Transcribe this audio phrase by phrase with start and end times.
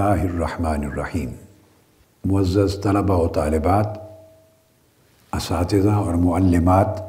[0.00, 1.30] اللہ الرحمن الرحیم
[2.24, 3.98] معزز طلبہ و طالبات
[5.32, 7.00] اساتذہ اور معلمات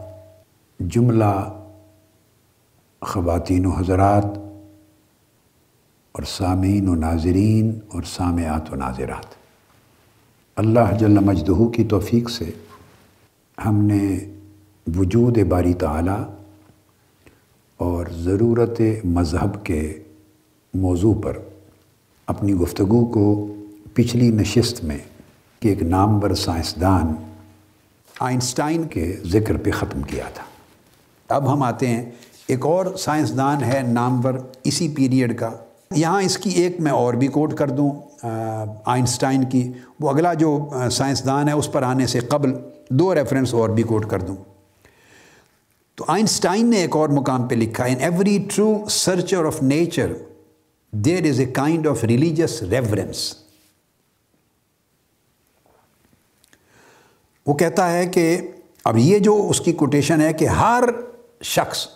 [0.79, 1.31] جملہ
[3.01, 4.25] خواتین و حضرات
[6.15, 9.35] اور سامعین و ناظرین اور سامعات و ناظرات
[10.57, 12.49] اللہ جل مجدہو کی توفیق سے
[13.57, 14.03] ہم نے
[14.87, 16.19] وجود باری تعالی
[17.79, 18.81] اور ضرورت
[19.13, 19.81] مذہب کے
[20.73, 21.39] موضوع پر
[22.31, 23.53] اپنی گفتگو کو
[23.93, 24.97] پچھلی نشست میں
[25.59, 27.15] کہ ایک نامور سائنسدان
[28.19, 30.43] آئنسٹائن کے ذکر پہ ختم کیا تھا۔
[31.35, 32.09] اب ہم آتے ہیں،
[32.47, 34.33] ایک اور سائنسدان ہے نامور
[34.63, 35.49] اسی پیریڈ کا۔
[35.95, 37.91] یہاں اس کی ایک میں اور بھی کوٹ کر دوں
[38.85, 42.53] آئنسٹائن کی۔ وہ اگلا جو سائنسدان ہے، اس پر آنے سے قبل
[42.89, 44.35] دو ریفرنس اور بھی کوٹ کر دوں۔
[45.95, 50.13] تو آئنسٹائن نے ایک اور مقام پہ لکھا in every true searcher of nature
[50.93, 53.33] there is a kind of religious reference
[57.45, 58.51] وہ کہتا ہے کہ
[58.83, 60.83] اب یہ جو اس کی کوٹیشن ہے کہ ہر
[61.43, 61.87] شخص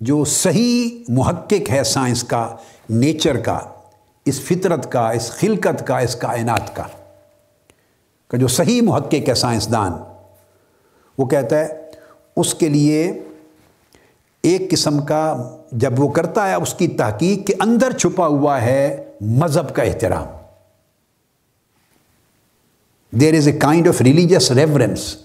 [0.00, 2.56] جو صحیح محقق ہے سائنس کا
[2.90, 3.58] نیچر کا،
[4.24, 6.82] اس فطرت کا، اس خلقت کا، اس کائنات کا،
[8.30, 9.92] کہ جو صحیح محقق ہے سائنسدان
[11.18, 11.90] وہ کہتا ہے
[12.36, 13.12] اس کے لیے
[14.42, 15.22] ایک قسم کا
[15.72, 20.26] جب وہ کرتا ہے، اس کی تحقیق کے اندر چھپا ہوا ہے مذہب کا احترام۔
[23.16, 25.16] There is a kind of religious reference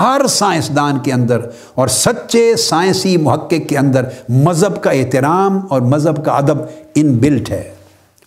[0.00, 1.40] ہر سائنسدان کے اندر
[1.74, 6.58] اور سچے سائنسی محقق کے اندر مذہب کا احترام اور مذہب کا ادب
[6.94, 7.74] ان بلٹ ہے۔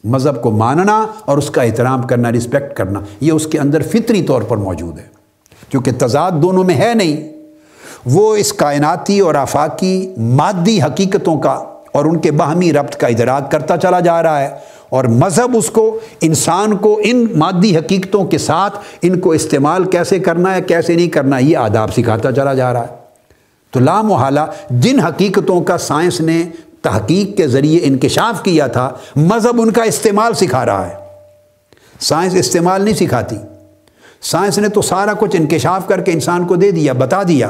[0.03, 4.23] مذہب کو ماننا اور اس کا احترام کرنا رسپیکٹ کرنا، یہ اس کے اندر فطری
[4.23, 5.07] طور پر موجود ہے۔
[5.69, 7.40] کیونکہ تضاد دونوں میں ہے نہیں۔
[8.05, 13.51] وہ اس کائناتی اور آفاقی مادی حقیقتوں کا اور ان کے باہمی ربط کا ادراک
[13.51, 14.49] کرتا چلا جا رہا ہے
[14.89, 20.19] اور مذہب اس کو، انسان کو ان مادی حقیقتوں کے ساتھ ان کو استعمال کیسے
[20.19, 22.95] کرنا ہے، کیسے نہیں کرنا، یہ آداب سکھاتا چلا جا رہا ہے۔
[23.71, 24.39] تو لامحالہ
[24.69, 26.43] جن حقیقتوں کا سائنس نے
[26.81, 30.93] تحقیق کے ذریعے انکشاف کیا تھا، مذہب ان کا استعمال سکھا رہا ہے۔
[31.99, 33.35] سائنس استعمال نہیں سکھاتی۔
[34.21, 37.49] سائنس نے تو سارا کچھ انکشاف کر کے انسان کو دے دیا، بتا دیا۔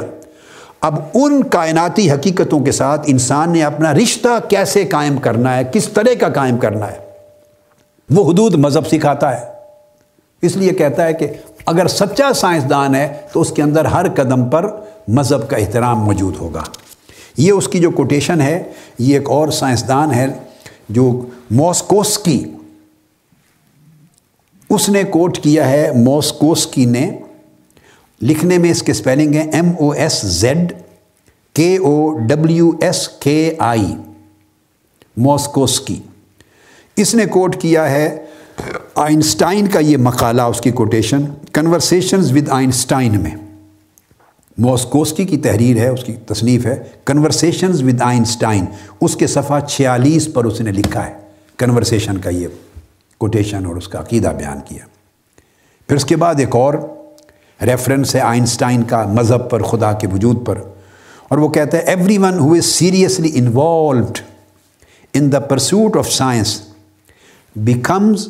[0.82, 5.88] اب ان کائناتی حقیقتوں کے ساتھ انسان نے اپنا رشتہ کیسے قائم کرنا ہے؟ کس
[5.88, 6.96] طرح کا قائم کرنا ہے؟
[8.10, 9.44] وہ حدود مذہب سکھاتا ہے۔
[10.42, 11.26] اس لیے کہتا ہے کہ
[11.66, 14.76] اگر سچا سائنسدان ہے تو اس کے اندر ہر قدم پر
[15.08, 16.62] مذہب کا احترام موجود ہوگا۔
[17.36, 18.62] یہ اس کی جو کوٹیشن ہے،
[18.98, 20.26] یہ ایک اور سائنسدان ہے
[20.88, 22.44] جو موسکوسکی،
[24.70, 27.18] اس نے کوٹ کیا ہے۔ موسکوسکی نے
[28.22, 30.72] لکھنے میں اس کے سپیلنگ ہیں ایم او ایس زیڈ
[31.56, 33.94] کے او ڈبلیو ایس کے آئی
[35.16, 35.98] موسکوسکی.
[36.96, 38.24] اس نے کوٹ کیا ہے،
[38.94, 43.34] آئنسٹائن کا یہ مقالہ، اس کی کوٹیشن کنورسیشنز ود آئنسٹائن میں.
[44.58, 48.64] موسکوسکی کی تحریر ہے، اس کی تصنیف ہے کنورسیشنز ود آئنسٹائن
[49.00, 51.12] اس کے صفحہ چھیالیس پر اس نے لکھا ہے
[51.58, 52.48] کنورسیشن کا یہ
[53.20, 54.84] کوٹیشن اور اس کا عقیدہ بیان کیا.
[55.88, 56.74] پھر اس کے بعد ایک اور
[57.66, 60.58] ریفرنس ہے آئنسٹائن کا مذہب پر خدا کے وجود پر
[61.28, 61.82] اور وہ کہتا ہے
[62.18, 64.18] everyone who is seriously involved
[65.14, 66.60] in the pursuit of science
[67.56, 68.28] becomes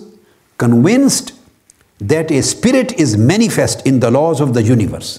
[0.59, 1.31] convinced
[2.01, 5.19] that a spirit is manifest in the laws of the universe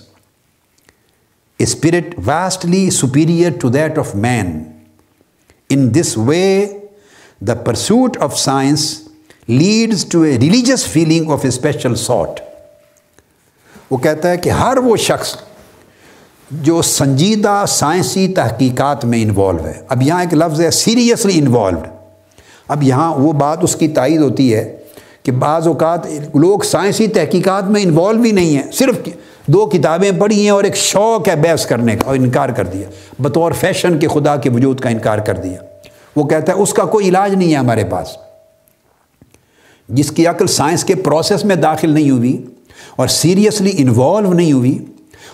[1.59, 4.85] a spirit vastly superior to that of man.
[5.69, 6.81] In this way,
[7.41, 9.09] the pursuit of science
[9.47, 12.41] leads to a religious feeling of a special sort.
[13.93, 15.35] وہ کہتا ہے کہ ہر وہ شخص
[16.51, 21.87] جو سنجیدہ سائنسی تحقیقات میں انوالو ہے۔ اب یہاں ایک لفظ ہے سیریسلی انوالوڈ
[22.67, 24.77] اب یہاں وہ بات اس کی تائید ہوتی ہے
[25.23, 29.09] کہ بعض اوقات لوگ سائنسی تحقیقات میں انوالو ہی نہیں ہیں، صرف
[29.45, 32.89] دو کتابیں پڑھی ہیں اور ایک شوق ہے بحث کرنے کا اور انکار کر دیا۔
[33.19, 35.57] بطور فیشن کے خدا کے وجود کا انکار کر دیا۔
[36.15, 38.07] وہ کہتا ہے، اس کا کوئی علاج نہیں ہے ہمارے پاس۔
[39.89, 42.45] جس کی عقل سائنس کے پروسیس میں داخل نہیں ہوئی
[42.95, 44.85] اور سیریسلی انوالو نہیں ہوئی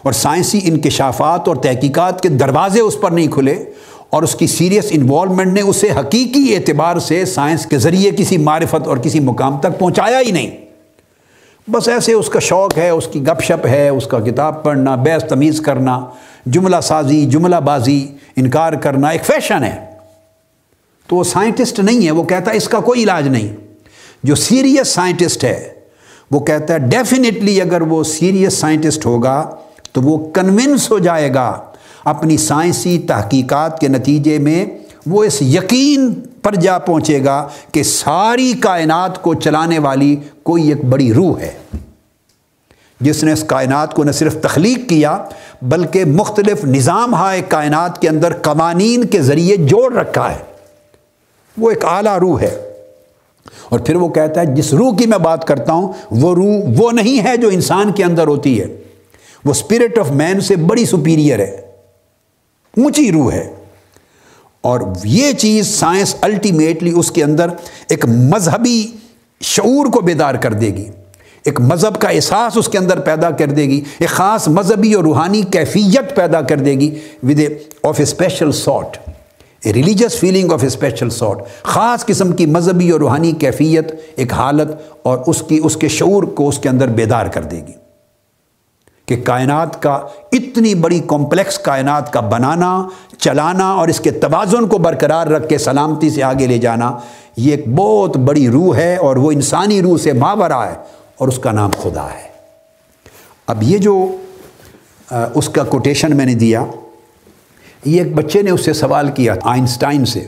[0.01, 3.65] اور سائنسی انکشافات اور تحقیقات کے دروازے اس پر نہیں کھلے
[4.09, 8.87] اور اس کی سیریس انوالومنٹ نے اسے حقیقی اعتبار سے سائنس کے ذریعے کسی معرفت
[8.87, 10.57] اور کسی مقام تک پہنچایا ہی نہیں۔
[11.67, 14.95] بس ایسے اس کا شوق ہے، اس کی گپ شپ ہے، اس کا کتاب پڑھنا
[14.95, 16.05] بیس تمیز کرنا،
[16.45, 19.85] جملہ سازی، جملہ بازی، انکار کرنا ایک فیشن ہے۔
[21.07, 23.55] تو وہ سائنٹسٹ نہیں ہے، وہ کہتا اس کا کوئی علاج نہیں۔
[24.23, 25.73] جو سیریس سائنٹسٹ ہے
[26.31, 29.55] وہ کہتا ہے ڈیفینیٹلی اگر وہ سیریس سائنٹسٹ ہوگا
[29.91, 31.61] تو وہ کنونس ہو جائے گا
[32.03, 34.65] اپنی سائنسی تحقیقات کے نتیجے میں
[35.07, 40.85] وہ اس یقین پر جا پہنچے گا کہ ساری کائنات کو چلانے والی کوئی ایک
[40.85, 41.51] بڑی روح ہے.
[42.99, 45.17] جس نے اس کائنات کو نہ صرف تخلیق کیا
[45.61, 50.37] بلکہ مختلف نظام ہائے کائنات کے اندر قوانین کے ذریعے جوڑ رکھا ہے۔
[51.57, 52.68] وہ ایک اعلیٰ روح ہے۔
[53.69, 56.91] اور پھر وہ کہتا ہے، جس روح کی میں بات کرتا ہوں، وہ روح وہ
[56.91, 58.65] نہیں ہے جو انسان کے اندر ہوتی ہے۔
[59.45, 61.61] وہ اسپرٹ آف مین سے بڑی سپیریئر ہے۔
[62.77, 63.53] اونچی روح ہے۔
[64.61, 67.47] اور یہ چیز سائنس الٹیمیٹلی اس کے اندر
[67.89, 68.87] ایک مذہبی
[69.41, 70.85] شعور کو بیدار کر دے گی۔
[71.43, 75.03] ایک مذہب کا احساس اس کے اندر پیدا کر دے گی۔ ایک خاص مذہبی اور
[75.03, 77.47] روحانی کیفیت پیدا کر دے گی۔ With a
[77.83, 78.97] of a special sort
[79.63, 84.71] a religious feeling of special sort خاص قسم کی مذہبی اور روحانی کیفیت ایک حالت
[85.03, 87.71] اور اس کی اس کے شعور کو اس کے اندر بیدار کر دے گی۔
[89.05, 89.99] کہ کائنات کا
[90.31, 95.57] اتنی بڑی کمپلیکس کائنات کا بنانا، چلانا اور اس کے توازن کو برقرار رکھ کے
[95.57, 96.97] سلامتی سے آگے لے جانا،
[97.37, 100.75] یہ ایک بہت بڑی روح ہے اور وہ انسانی روح سے ماورا ہے
[101.17, 102.29] اور اس کا نام خدا ہے۔
[103.47, 104.15] اب یہ جو
[105.33, 106.65] اس کا کوٹیشن میں نے دیا
[107.85, 110.23] یہ ایک بچے نے اس سے سوال کیا آئنسٹائن سے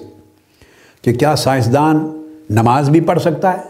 [1.03, 3.69] کہ کیا سائنسدان نماز بھی پڑھ سکتا ہے؟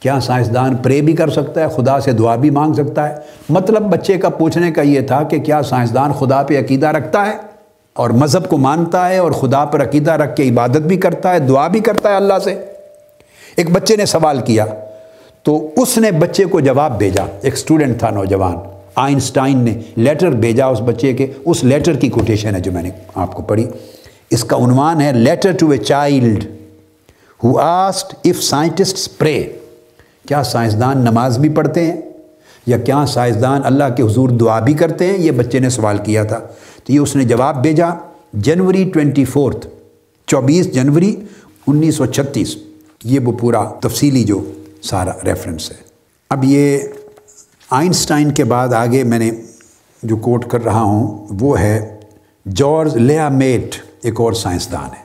[0.00, 3.14] کیا سائنسدان پرے بھی کر سکتا ہے؟ خدا سے دعا بھی مانگ سکتا ہے؟
[3.48, 7.36] مطلب بچے کا پوچھنے کا یہ تھا کہ کیا سائنسدان خدا پہ عقیدہ رکھتا ہے
[7.92, 11.38] اور مذہب کو مانتا ہے اور خدا پر عقیدہ رکھ کے عبادت بھی کرتا ہے،
[11.38, 12.54] دعا بھی کرتا ہے اللہ سے؟
[13.56, 14.64] ایک بچے نے سوال کیا
[15.42, 18.56] تو اس نے بچے کو جواب بھیجا، ایک اسٹوڈنٹ تھا نوجوان
[18.94, 22.90] آئنسٹائن نے لیٹر بھیجا اس بچے کے، اس لیٹر کی کوٹیشن ہے جو میں نے
[23.14, 23.66] آپ کو پڑھی۔
[24.30, 26.44] اس کا عنوان ہے letter to a child
[27.44, 29.44] who asked if scientist pray.
[30.28, 32.00] کیا سائنسدان نماز بھی پڑھتے ہیں؟
[32.66, 36.24] یا کیا سائنسدان اللہ کے حضور دعا بھی کرتے ہیں؟ یہ بچے نے سوال کیا
[36.24, 36.38] تھا۔
[36.84, 37.88] تو یہ اس نے جواب بھیجا،
[38.32, 39.66] جنوری ٹوینٹی فورتھ،
[40.26, 41.16] چوبیس جنوری
[41.66, 42.56] انیس سو چھتیس۔
[43.04, 44.44] یہ وہ پورا تفصیلی جو
[44.82, 45.76] سارا ریفرنس ہے۔
[46.30, 46.78] اب یہ
[47.72, 49.30] آئنسٹائن کے بعد آگے میں نے
[50.02, 52.00] جو کوٹ کر رہا ہوں وہ ہے
[52.54, 55.04] جارج لیا میٹ، ایک اور سائنسدان ہے۔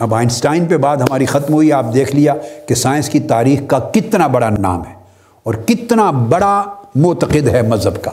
[0.00, 2.34] اب آئنسٹائن پہ بعد ہماری ختم ہوئی، آپ دیکھ لیا
[2.68, 4.94] کہ سائنس کی تاریخ کا کتنا بڑا نام ہے
[5.42, 6.64] اور کتنا بڑا
[6.94, 8.10] معتقد ہے مذہب کا۔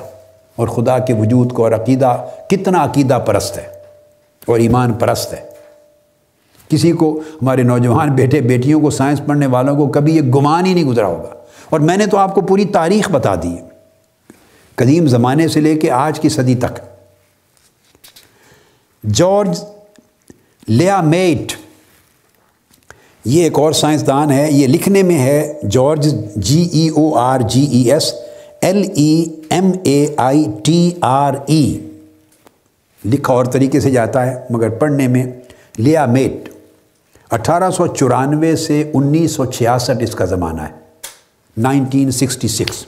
[0.56, 3.68] اور خدا کے وجود کو اور عقیدہ کتنا عقیدہ پرست ہے
[4.45, 5.42] اور ایمان پرست ہے۔
[6.69, 10.74] کسی کو، ہمارے نوجوان بیٹے، بیٹیوں کو، سائنس پڑھنے والوں کو کبھی یہ گمان ہی
[10.74, 11.38] نہیں گزرا ہوگا۔
[11.69, 13.69] اور میں نے تو آپ کو پوری تاریخ بتا دی ہے۔
[14.75, 16.80] قدیم زمانے سے لے کے آج کی صدی تک۔
[19.13, 19.63] جارج
[20.68, 21.54] لیا میٹ،
[23.25, 27.66] یہ ایک اور سائنسدان ہے، یہ لکھنے میں ہے۔ George G E O R G
[27.66, 28.13] E S,
[28.62, 31.80] L E M A I T R E.
[33.06, 35.25] لکھا اور طریقے سے جاتا ہے، مگر پڑھنے میں
[35.77, 36.50] لیا میٹ۔
[37.31, 40.78] اٹھارہ سو چورانوے سے انیس سو چھیاسٹھ اس کا زمانہ ہے۔
[41.57, 42.86] Nineteen sixty six.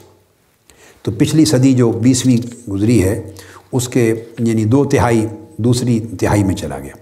[1.02, 3.30] تو پچھلی صدی جو بیسویں گزری ہے،
[3.72, 5.26] اس کے یعنی دو تہائی،
[5.56, 6.92] دوسری تہائی میں چلا گیا۔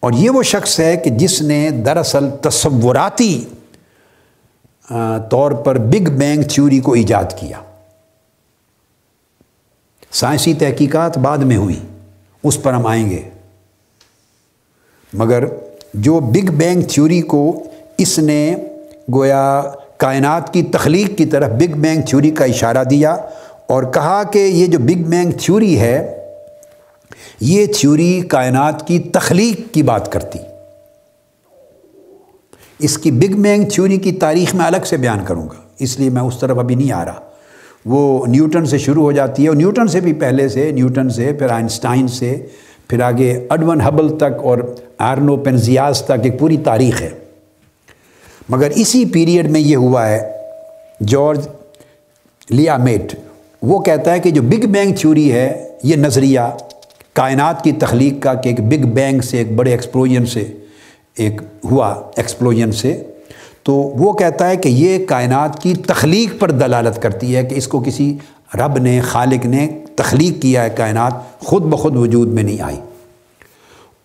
[0.00, 3.44] اور یہ وہ شخص ہے کہ جس نے دراصل تصوراتی
[5.30, 7.60] طور پر بگ بینگ تھیوری کو ایجاد کیا۔
[10.12, 11.80] سائنسی تحقیقات بعد میں ہوئی
[12.42, 13.30] اس پر ہم آئیں گے۔
[15.12, 15.44] مگر
[15.94, 17.62] جو بگ بینگ تھیوری کو
[17.98, 18.56] اس نے
[19.14, 19.62] گویا
[20.04, 23.16] کائنات کی تخلیق کی طرف بگ بینگ تھیوری کا اشارہ دیا
[23.66, 26.18] اور کہا کہ یہ جو بگ بینگ تھیوری ہے،
[27.40, 30.38] یہ تھیوری کائنات کی تخلیق کی بات کرتی۔
[32.78, 36.10] اس کی بگ بینگ تھیوری کی تاریخ میں الگ سے بیان کروں گا، اس لیے
[36.10, 37.20] میں اس طرف ابھی نہیں آ رہا۔
[37.86, 41.32] وہ نیوٹن سے شروع ہو جاتی ہے اور نیوٹن سے بھی پہلے سے، نیوٹن سے،
[41.32, 42.46] پھر آئنسٹائن سے،
[42.88, 44.58] پھر آگے اڈون ہبل تک اور
[44.98, 47.10] آرنو پینزیاز تک ایک پوری تاریخ ہے۔
[48.48, 50.32] مگر اسی پیریڈ میں یہ ہوا ہے،
[51.06, 51.48] جارج
[52.50, 53.14] لیا میٹ۔
[53.62, 56.40] وہ کہتا ہے کہ جو بگ بینگ تھیوری ہے، یہ نظریہ
[57.12, 60.52] کائنات کی تخلیق کا کہ ایک بگ بینگ سے، ایک بڑے ایکسپلوژن سے،
[61.16, 63.02] ایک ہوا ایکسپلوژن سے۔
[63.62, 67.68] تو وہ کہتا ہے کہ یہ کائنات کی تخلیق پر دلالت کرتی ہے کہ اس
[67.68, 68.16] کو کسی
[68.54, 72.80] رب نے، خالق نے تخلیق کیا ہے، کائنات خود بخود وجود میں نہیں آئی۔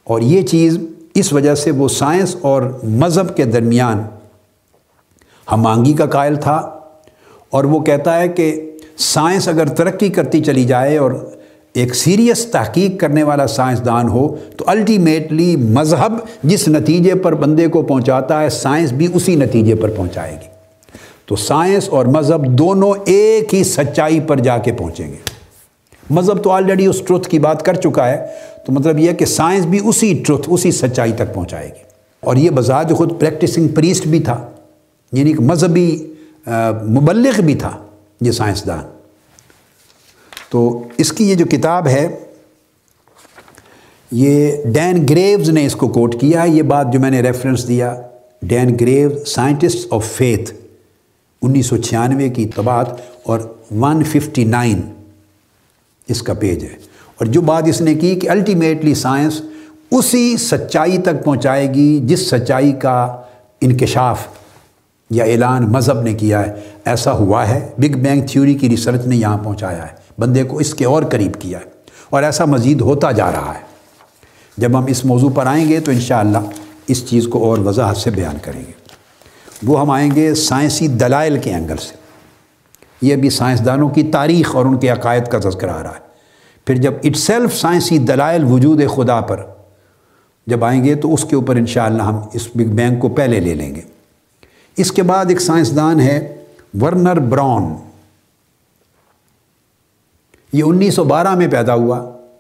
[0.04, 0.78] اور یہ چیز
[1.14, 4.04] اس وجہ سے وہ سائنس اور مذہب کے درمیان
[5.52, 6.56] ہم آنگی کا قائل تھا
[7.50, 11.12] اور وہ کہتا ہے کہ سائنس اگر ترقی کرتی چلی جائے اور
[11.74, 16.14] ایک سیریس تحقیق کرنے والا سائنسدان ہو تو الٹیمیٹلی مذہب
[16.44, 20.48] جس نتیجے پر بندے کو پہنچاتا ہے، سائنس بھی اسی نتیجے پر پہنچائے گی۔
[21.26, 25.18] تو سائنس اور مذہب دونوں ایک ہی سچائی پر جا کے پہنچیں گے۔
[26.10, 28.28] مذہب تو آلریڈی اس ٹروتھ کی بات کر چکا ہے،
[28.66, 31.84] تو مطلب یہ کہ سائنس بھی اسی ٹروتھ اسی سچائی تک پہنچائے گی۔
[32.22, 34.50] اور یہ بذات خود پریکٹسنگ پریسٹ بھی تھا۔
[35.12, 36.14] یعنی کہ مذہبی
[36.82, 37.78] مبلغ بھی تھا
[38.22, 38.80] یہ سائنسدان۔
[40.50, 42.20] تو اس کی یہ جو کتاب ہے،
[44.12, 47.68] یہ ڈین گریوز نے اس کو کوٹ کیا۔ ہے یہ بات جو میں نے ریفرنس
[47.68, 48.02] دیا،
[48.42, 50.54] Dan Graves scientist of faith
[51.42, 52.88] انیس سو چھیانوے کی طبعات
[53.24, 53.40] اور
[53.72, 54.82] ون ففٹی نائن
[56.08, 56.76] اس کا پیج ہے۔
[57.18, 59.42] اور جو بات اس نے کی کہ الٹیمیٹلی سائنس
[59.92, 63.22] اسی سچائی تک پہنچائے گی جس سچائی کا
[63.62, 64.28] انکشاف
[65.10, 66.54] یا اعلان مذہب نے کیا ہے،
[66.86, 70.74] ایسا ہوا ہے۔ بگ بینگ تھیوری کی ریسرچ نے یہاں پہنچایا ہے۔ بندے کو اس
[70.74, 71.64] کے اور قریب کیا ہے۔
[72.10, 73.64] اور ایسا مزید ہوتا جا رہا ہے۔
[74.58, 76.38] جب ہم اس موضوع پر آئیں گے تو انشاءاللہ
[76.88, 78.72] اس چیز کو اور وضاحت سے بیان کریں گے۔
[79.64, 81.96] وہ ہم آئیں گے سائنسی دلائل کے اینگل سے۔
[83.02, 86.10] یہ بھی سائنسدانوں کی تاریخ اور ان کے عقائد کا تذکرہ آ رہا ہے۔
[86.66, 89.40] پھر جب اٹ سیلف سائنسی دلائل وجود خدا پر
[90.48, 93.54] جب آئیں گے تو اس کے اوپر انشاءاللہ ہم اس بگ بینگ کو پہلے لے
[93.54, 93.82] لیں گے۔
[94.80, 96.44] اس کے بعد ایک سائنسدان ہے
[96.82, 97.74] ورنر براؤن۔
[100.54, 101.98] یہ انیس سو بارہ میں پیدا ہوا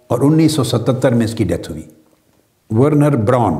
[0.08, 1.82] اور انیس سو ستتر میں اس کی ڈیتھ ہوئی۔
[2.70, 3.54] Werner Braun.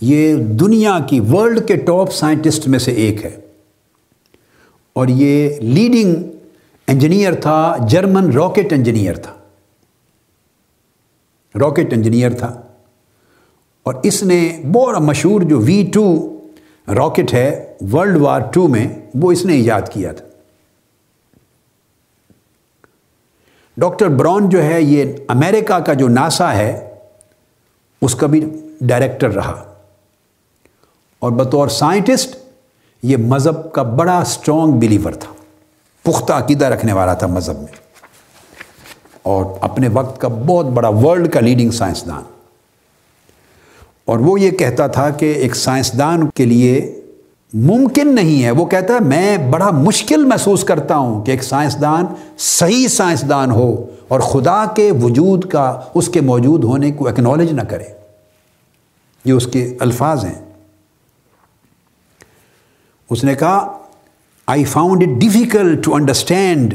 [0.00, 3.40] یہ دنیا کی ورلڈ کے ٹاپ سائنٹسٹ میں سے ایک ہے۔
[4.92, 6.16] اور یہ لیڈنگ
[6.88, 9.32] انجینئر تھا، جرمن راکٹ انجینئر تھا۔
[11.58, 12.60] راکٹ انجینئر تھا۔
[13.82, 16.34] اور اس نے بہت مشہور جو وی ٹو
[16.94, 20.24] راکٹ ہے ورلڈ وار ٹو میں، وہ اس نے ایجاد کیا تھا۔
[23.76, 26.94] ڈاکٹر براؤن جو ہے، یہ امریکہ کا جو ناسا ہے،
[28.02, 29.74] اس کا بھی ڈائریکٹر رہا۔
[31.18, 32.36] اور بطور سائنٹسٹ،
[33.02, 35.32] یہ مذہب کا بڑا اسٹرانگ بلیور تھا۔
[36.02, 37.72] پختہ عقیدہ رکھنے والا تھا مذہب میں۔
[39.22, 42.22] اور اپنے وقت کا بہت بڑا ورلڈ کا لیڈنگ سائنسدان
[44.08, 47.00] اور وہ یہ کہتا تھا کہ ایک سائنسدان کے لیے
[47.54, 52.06] ممکن نہیں ہے۔ وہ کہتا ہے، میں بڑا مشکل محسوس کرتا ہوں کہ ایک سائنسدان
[52.38, 57.62] صحیح سائنسدان ہو اور خدا کے وجود کا، اس کے موجود ہونے کو اکنالج نہ
[57.62, 57.84] کرے۔
[59.24, 60.44] یہ اس کے الفاظ ہیں۔
[63.10, 63.78] اس نے کہا
[64.46, 66.74] I found it difficult to understand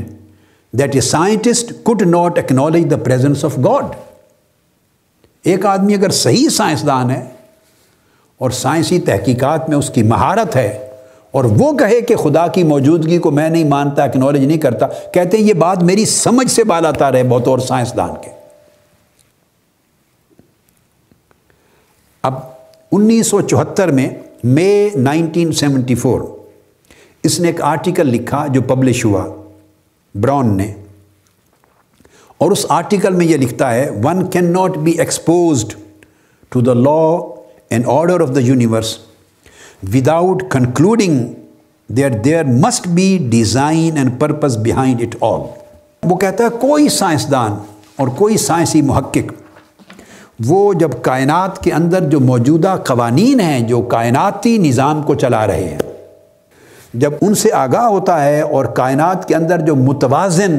[0.71, 3.85] that a scientist could not acknowledge the presence of God
[5.43, 7.25] ایک آدمی اگر صحیح سائنسدان ہے
[8.37, 10.89] اور سائنسی تحقیقات میں اس کی مہارت ہے
[11.31, 15.37] اور وہ کہے کہ خدا کی موجودگی کو میں نہیں مانتا اکنالج نہیں کرتا، کہتے
[15.37, 18.31] ہیں یہ بات میری سمجھ سے بالا تار ہے بہت اور سائنسدان کے۔
[22.23, 22.33] اب
[22.91, 24.09] انیس سو چوہتر میں
[24.43, 26.21] مئی نائنٹین سیونٹی فور
[27.23, 29.25] اس نے ایک آرٹیکل لکھا جو پبلش ہوا
[30.15, 30.73] براؤن نے۔
[32.43, 35.73] اور اس آرٹیکل میں یہ لکھتا ہے one can not be exposed
[36.51, 37.03] to the law
[37.69, 38.97] and order of the universe
[39.93, 41.23] without concluding
[41.89, 45.41] there there must be design and purpose behind it all
[46.09, 47.57] وہ کہتا ہے، کوئی سائنسدان
[47.95, 49.31] اور کوئی سائنسی محقق
[50.47, 55.63] وہ جب کائنات کے اندر جو موجودہ قوانین ہیں جو کائناتی نظام کو چلا رہے
[55.63, 55.91] ہیں،
[56.93, 60.57] جب ان سے آگاہ ہوتا ہے اور کائنات کے اندر جو متوازن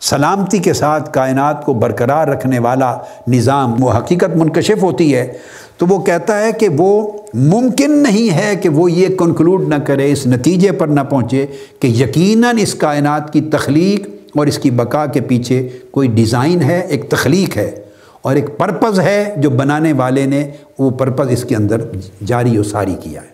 [0.00, 2.98] سلامتی کے ساتھ کائنات کو برقرار رکھنے والا
[3.28, 5.32] نظام وہ حقیقت منکشف ہوتی ہے،
[5.78, 10.12] تو وہ کہتا ہے کہ وہ ممکن نہیں ہے کہ وہ یہ کنکلوڈ نہ کرے،
[10.12, 11.46] اس نتیجے پر نہ پہنچے
[11.80, 16.80] کہ یقیناً اس کائنات کی تخلیق اور اس کی بقا کے پیچھے کوئی ڈیزائن ہے،
[16.80, 17.74] ایک تخلیق ہے۔
[18.22, 21.80] اور ایک پرپز ہے جو بنانے والے نے وہ پرپز اس کے اندر
[22.26, 23.26] جاری و ساری کیا ہے۔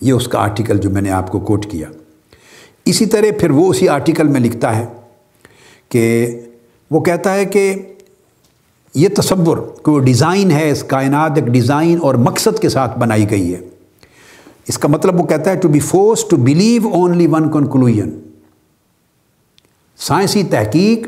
[0.00, 1.86] یہ اس کا آرٹیکل جو میں نے آپ کو کوٹ کیا۔
[2.88, 4.84] اسی طرح پھر وہ اسی آرٹیکل میں لکھتا ہے
[5.88, 6.04] کہ
[6.90, 7.72] وہ کہتا ہے کہ
[8.94, 13.30] یہ تصور کہ وہ ڈیزائن ہے، اس کائنات ایک ڈیزائن اور مقصد کے ساتھ بنائی
[13.30, 13.60] گئی ہے۔
[14.68, 18.10] اس کا مطلب وہ کہتا ہے to be force to believe only one conclusion
[19.98, 21.06] سائنسی تحقیق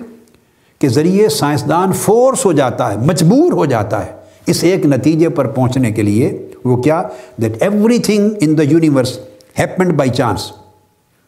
[0.80, 4.12] کے ذریعے سائنسدان فورس ہو جاتا ہے، مجبور ہو جاتا ہے
[4.46, 6.30] اس ایک نتیجے پر پہنچنے کے لیے۔
[6.64, 7.02] وہ کیا؟
[7.42, 7.62] That
[7.98, 9.18] everything in the universe
[9.58, 10.52] happened by chance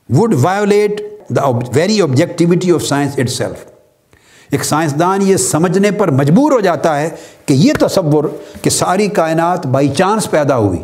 [0.08, 3.64] would violate the very objectivity of science itself
[4.50, 7.08] ایک سائنسدان یہ سمجھنے پر مجبور ہو جاتا ہے
[7.46, 8.24] کہ یہ تصور
[8.62, 10.78] کہ ساری کائنات بائی چانس پیدا ہوئی۔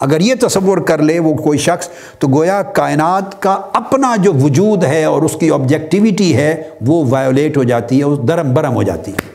[0.00, 4.84] اگر یہ تصور کر لے وہ کوئی شخص، تو گویا کائنات کا اپنا جو وجود
[4.84, 8.82] ہے اور اس کی آبجیکٹیوٹی ہے، وہ وایولیٹ ہو جاتی ہے اس درم برم ہو
[8.82, 9.31] جاتی ہے۔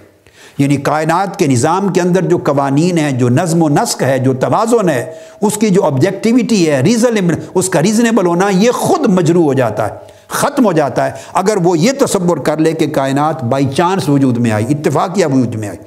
[0.57, 4.33] یعنی کائنات کے نظام کے اندر جو قوانین ہیں، جو نظم و نسق ہے، جو
[4.33, 5.11] توازن ہے،
[5.41, 9.87] اس کی جو آبجیکٹیوٹی ہے ریزن اس کا ریزنیبل ہونا، یہ خود مجروع ہو جاتا
[9.87, 9.93] ہے،
[10.27, 14.37] ختم ہو جاتا ہے۔ اگر وہ یہ تصور کر لے کہ کائنات بائی چانس وجود
[14.37, 15.77] میں آئی، اتفاقیہ وجود میں آئی۔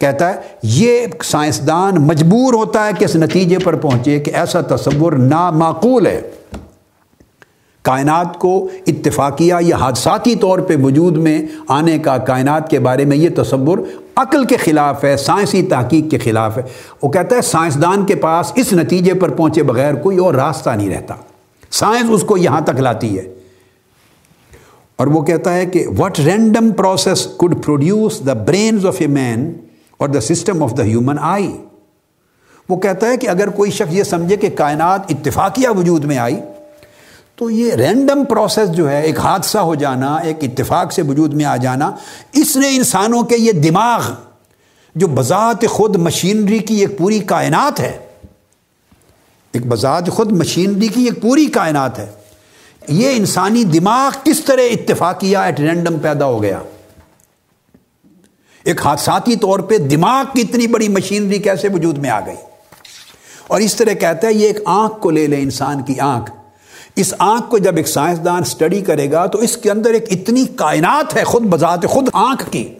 [0.00, 5.12] کہتا ہے، یہ سائنسدان مجبور ہوتا ہے کہ اس نتیجے پر پہنچے کہ ایسا تصور
[5.12, 6.20] نامعقول ہے۔
[7.82, 13.16] کائنات کو اتفاقیہ یا حادثاتی طور پہ وجود میں آنے کا کائنات کے بارے میں
[13.16, 13.78] یہ تصور
[14.16, 16.62] عقل کے خلاف ہے، سائنسی تحقیق کے خلاف ہے۔
[17.02, 20.90] وہ کہتا ہے سائنسدان کے پاس اس نتیجے پر پہنچے بغیر کوئی اور راستہ نہیں
[20.90, 21.14] رہتا۔
[21.70, 23.34] سائنس اس کو یہاں تک لاتی ہے۔
[24.96, 29.52] اور وہ کہتا ہے کہ what random process could produce the brains of a man
[29.98, 31.56] or the system of the human eye
[32.68, 36.40] وہ کہتا ہے کہ اگر کوئی شخص یہ سمجھے کہ کائنات اتفاقیہ وجود میں آئی
[37.40, 41.44] تو یہ رینڈم پروسیس جو ہے، ایک حادثہ ہو جانا، ایک اتفاق سے وجود میں
[41.44, 41.90] آ جانا،
[42.32, 44.10] اس نے انسانوں کے یہ دماغ،
[44.94, 47.98] جو بذات خود مشینری کی ایک پوری کائنات ہے،
[49.52, 52.06] ایک بذات خود مشینری کی ایک پوری کائنات ہے،
[52.88, 56.58] یہ انسانی دماغ کس طرح اتفاقیہ ایٹ رینڈم پیدا ہو گیا؟
[58.64, 62.36] ایک حادثاتی طور پہ دماغ کی اتنی بڑی مشینری کیسے وجود میں آ گئی؟
[63.46, 66.39] اور اس طرح کہتا ہے، یہ ایک آنکھ کو لے لے انسان کی آنکھ۔
[66.96, 70.44] اس آنکھ کو جب ایک سائنسدان سٹڈی کرے گا تو اس کے اندر ایک اتنی
[70.56, 72.74] کائنات ہے خود بذات خود آنکھ کی۔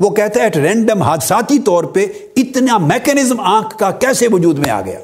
[0.00, 4.70] وہ کہتا ہے ایٹ رینڈم حادثاتی طور پہ اتنا میکنزم آنکھ کا کیسے وجود میں
[4.70, 4.98] آ گیا؟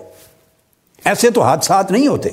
[1.05, 2.29] ایسے تو حادثات نہیں ہوتے۔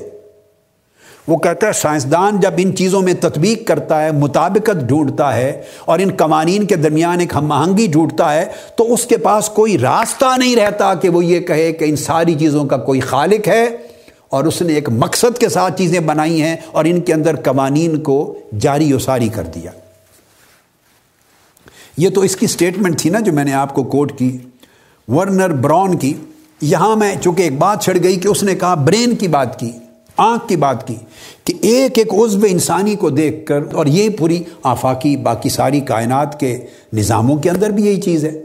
[1.28, 6.00] وہ کہتا ہے سائنسدان جب ان چیزوں میں تطبیق کرتا ہے، مطابقت ڈھونڈتا ہے اور
[6.00, 10.26] ان قوانین کے درمیان ایک ہم آہنگی ڈھونڈتا ہے، تو اس کے پاس کوئی راستہ
[10.38, 13.68] نہیں رہتا کہ وہ یہ کہے کہ ان ساری چیزوں کا کوئی خالق ہے۔
[14.32, 18.00] اور اس نے ایک مقصد کے ساتھ چیزیں بنائی ہیں اور ان کے اندر قوانین
[18.00, 19.72] کو جاری و ساری کر دیا۔
[21.98, 24.38] یہ تو اس کی سٹیٹمنٹ تھی نا جو میں نے آپ کو کوٹ کی۔
[25.08, 26.14] ورنر براؤن کی،
[26.62, 29.72] یہاں میں چونکہ ایک بات چھڑ گئی کہ اس نے کہا برین کی بات کی،
[30.18, 30.96] آنکھ کی بات کی
[31.44, 36.40] کہ ایک ایک عزو انسانی کو دیکھ کر اور یہ پوری آفاقی باقی ساری کائنات
[36.40, 36.58] کے
[36.94, 38.42] نظاموں کے اندر بھی یہی چیز ہے۔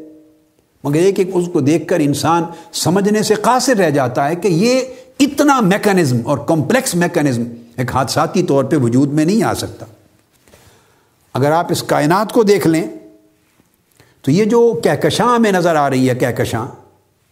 [0.85, 4.49] مگر ایک ایک عزو کو دیکھ کر انسان سمجھنے سے قاصر رہ جاتا ہے کہ
[4.49, 4.81] یہ
[5.21, 7.43] اتنا میکانزم اور کمپلیکس میکانزم
[7.77, 9.87] ایک حادثاتی طور پہ وجود میں نہیں آ سکتا۔
[11.35, 12.85] اگر آپ اس کائنات کو دیکھ لیں،
[14.23, 16.67] تو یہ جو کہکشاں میں نظر آ رہی ہے، کہکشاں،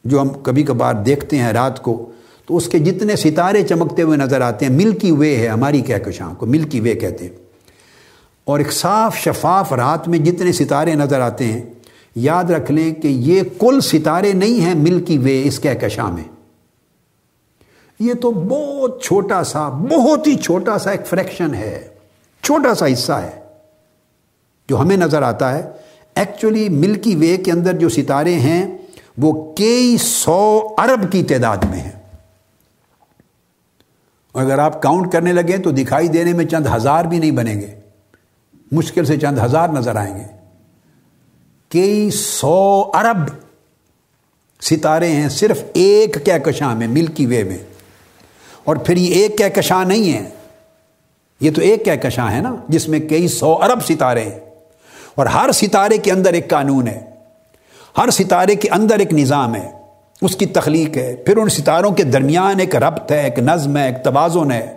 [0.05, 2.11] جو ہم کبھی کبھار دیکھتے ہیں رات کو،
[2.47, 6.35] تو اس کے جتنے ستارے چمکتے ہوئے نظر آتے ہیں، ملکی وے ہے ہماری کہکشاں
[6.35, 7.37] کو، ملکی وے کہتے ہیں۔
[8.45, 11.63] اور ایک صاف شفاف رات میں جتنے ستارے نظر آتے ہیں،
[12.17, 16.34] یاد رکھ لیں کہ یہ کل ستارے نہیں ہیں، ملکی وے اس کہکشاں میں۔
[18.05, 21.89] یہ تو بہت چھوٹا سا، بہت ہی چھوٹا سا ایک فریکشن ہے،
[22.43, 23.41] چھوٹا سا حصہ ہے،
[24.69, 25.71] جو ہمیں نظر آتا ہے۔
[26.15, 28.79] ایکچولی ملکی وے کے اندر جو ستارے ہیں،
[29.19, 31.93] وہ کئی سو ارب کی تعداد میں ہیں۔
[34.35, 37.75] اگر آپ کاؤنٹ کرنے لگیں تو دکھائی دینے میں چند ہزار بھی نہیں بنیں گے۔
[38.73, 40.25] مشکل سے چند ہزار نظر آئیں گے۔
[41.69, 43.31] کئی سو ارب
[44.63, 47.74] ستارے ہیں، صرف ایک کہکشاں میں ملکی وے میں۔
[48.65, 50.29] اور پھر یہ ایک کہکشاں نہیں ہے
[51.41, 54.39] یہ تو ایک کہکشاں ہے نا، جس میں کئی سو ارب ستارے ہیں۔
[55.15, 57.01] اور ہر ستارے کے اندر ایک قانون ہے۔
[57.99, 59.71] ہر ستارے کے اندر ایک نظام ہے۔
[60.23, 63.87] اس کی تخلیق ہے۔ پھر ان ستاروں کے درمیان ایک ربط ہے، ایک نظم ہے،
[63.87, 64.75] ایک توازن ہے۔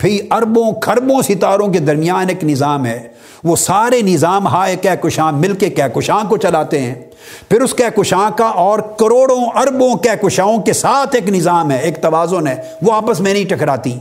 [0.00, 3.08] پھر اربوں کھربوں ستاروں کے درمیان ایک نظام ہے۔
[3.44, 6.94] وہ سارے نظام ہائے کہکشاں مل کے کہکشاں کو چلاتے ہیں۔
[7.48, 12.46] پھر اس کہکشاں کا اور کروڑوں، اربوں کہکشاؤں کے ساتھ ایک نظام ہے، ایک توازن
[12.46, 13.98] ہے۔ وہ آپس میں نہیں ٹکراتی۔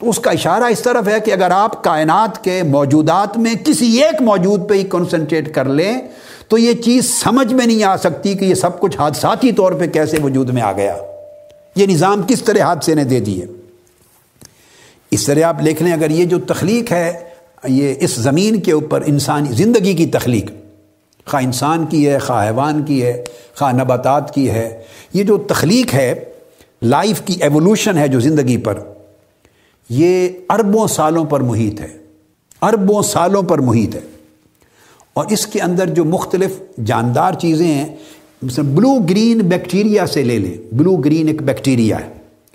[0.00, 4.02] تو اس کا اشارہ اس طرف ہے کہ اگر آپ کائنات کے موجودات میں کسی
[4.02, 6.00] ایک موجود پہ ہی کنسنٹریٹ کر لیں،
[6.48, 9.86] تو یہ چیز سمجھ میں نہیں آ سکتی کہ یہ سب کچھ حادثاتی طور پہ
[9.86, 10.96] کیسے وجود میں آ گیا۔
[11.76, 13.61] یہ نظام کس طرح حادثے نے دے دیے؟
[15.12, 17.12] اس طرح آپ لکھ لیں، اگر یہ جو تخلیق ہے،
[17.68, 20.50] یہ اس زمین کے اوپر انسانی زندگی کی تخلیق،
[21.26, 25.94] خواہ انسان کی ہے، خواہ حیوان کی ہے، خواہ نباتات کی ہے، یہ جو تخلیق
[25.94, 26.24] ہے،
[26.82, 28.78] لائف کی ایوولوشن ہے جو زندگی پر،
[29.90, 31.98] یہ اربوں سالوں پر محیط ہے۔
[32.62, 34.00] اربوں سالوں پر محیط ہے۔
[35.14, 36.50] اور اس کے اندر جو مختلف
[36.84, 37.96] جاندار چیزیں ہیں،
[38.42, 42.12] مثلا بلو گرین بیکٹیریا سے لے لیں۔ بلو گرین ایک بیکٹیریا ہے۔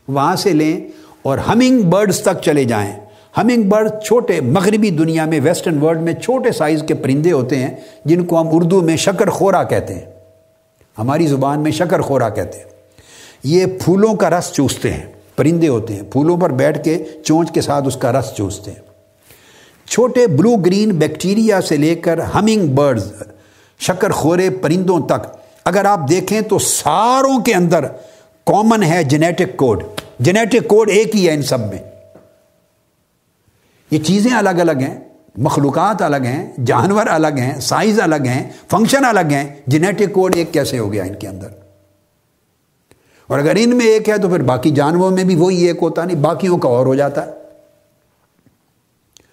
[0.08, 0.88] وہاں سے لیں
[1.28, 2.94] اور ہمنگ برڈز تک چلے جائیں۔
[3.38, 7.76] ہمنگ برڈ چھوٹے مغربی دنیا میں ویسٹرن ورلڈ میں چھوٹے سائز کے پرندے ہوتے ہیں،
[8.06, 10.06] جن کو ہم اردو میں شکر خورا کہتے ہیں۔
[10.98, 12.66] ہماری زبان میں شکر خورا کہتے ہیں۔
[13.44, 17.62] یہ پھولوں کا رس چوستے ہیں۔ پرندے ہوتے ہیں۔ پھولوں پر بیٹھ کے چونچ کے
[17.62, 18.82] ساتھ اس کا رس چوستے ہیں۔
[19.90, 23.14] چھوٹے بلو گرین بیکٹیریا سے لے کر ہمنگ برڈز
[23.80, 27.84] شکر خورے پرندوں تک۔ اگر آپ دیکھیں تو ساروں کے اندر
[28.46, 29.84] کامن ہے جینیٹک کوڈ
[30.20, 31.78] جینیٹک کوڈ ایک ہی ہے ان سب میں۔
[33.92, 35.00] یہ چیزیں الگ الگ ہیں،
[35.38, 40.54] مخلوقات الگ ہیں، جانور الگ ہیں، سائز الگ ہیں، فنکشن الگ ہیں۔ جینیٹک کوڈ ایک
[40.54, 41.48] کیسے ہو گیا ان کے اندر؟
[43.28, 46.06] اور اگر ان میں ایک ہے تو پھر باقی جانوروں میں بھی وہی ایک ہوتا،
[46.06, 47.32] نہیں، باقیوں کا اور ہو جاتا۔ ہے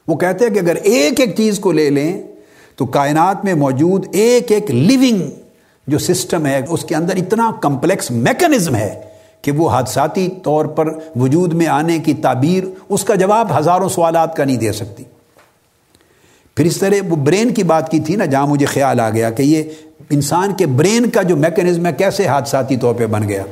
[0.08, 2.22] وہ کہتے ہیں کہ اگر ایک ایک چیز کو لے لیں
[2.76, 5.30] تو کائنات میں موجود ایک ایک لیونگ
[5.86, 9.13] جو سسٹم ہے، اس کے اندر اتنا کمپلیکس میکنزم ہے۔
[9.44, 14.36] کہ وہ حادثاتی طور پر وجود میں آنے کی تعبیر، اس کا جواب ہزاروں سوالات
[14.36, 15.04] کا نہیں دے سکتی۔
[16.56, 19.30] پھر اس طرح وہ برین کی بات کی تھی نا، جہاں مجھے خیال آ گیا
[19.30, 19.62] کہ یہ
[20.10, 23.42] انسان کے برین کا جو میکنزم ہے، کیسے حادثاتی طور پہ بن گیا۔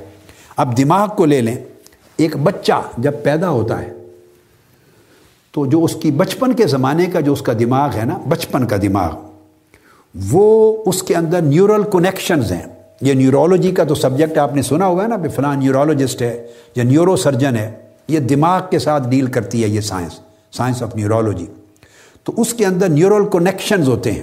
[0.57, 1.57] اب دماغ کو لے لیں،
[2.17, 3.93] ایک بچہ جب پیدا ہوتا ہے،
[5.53, 8.67] تو جو اس کی بچپن کے زمانے کا جو اس کا دماغ ہے نا، بچپن
[8.67, 9.15] کا دماغ،
[10.31, 12.67] وہ اس کے اندر نیورل کنیکشنز ہیں۔
[13.03, 16.85] یہ نیورولوجی کا تو سبجیکٹ آپ نے سنا ہوگا نا کہ فلاں نیورولوجسٹ ہے یا
[16.85, 17.71] نیورو سرجن ہے،
[18.09, 20.19] یہ دماغ کے ساتھ ڈیل کرتی ہے یہ سائنس
[20.53, 21.47] سائنس آف نیورولوجی
[22.25, 24.23] تو اس کے اندر نیورل کنیکشنز ہوتے ہیں،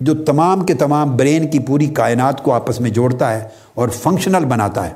[0.00, 4.44] جو تمام کے تمام برین کی پوری کائنات کو آپس میں جوڑتا ہے اور فنکشنل
[4.44, 4.92] بناتا ہے۔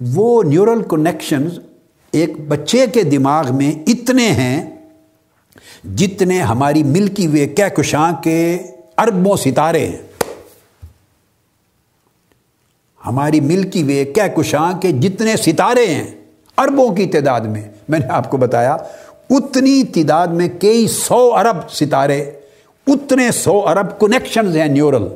[0.00, 1.58] وہ نیورل کنیکشنز
[2.12, 4.70] ایک بچے کے دماغ میں اتنے ہیں
[5.96, 8.58] جتنے ہماری ملکی وے کہکشاں کے
[8.98, 9.96] اربوں ستارے ہیں۔
[13.06, 16.06] ہماری ملکی وے کہکشاں کے جتنے ستارے ہیں
[16.58, 18.76] اربوں کی تعداد میں میں نے آپ کو بتایا،
[19.30, 22.30] اتنی تعداد میں کئی سو ارب ستارے،
[22.86, 25.08] اتنے سو ارب کنیکشنز ہیں نیورل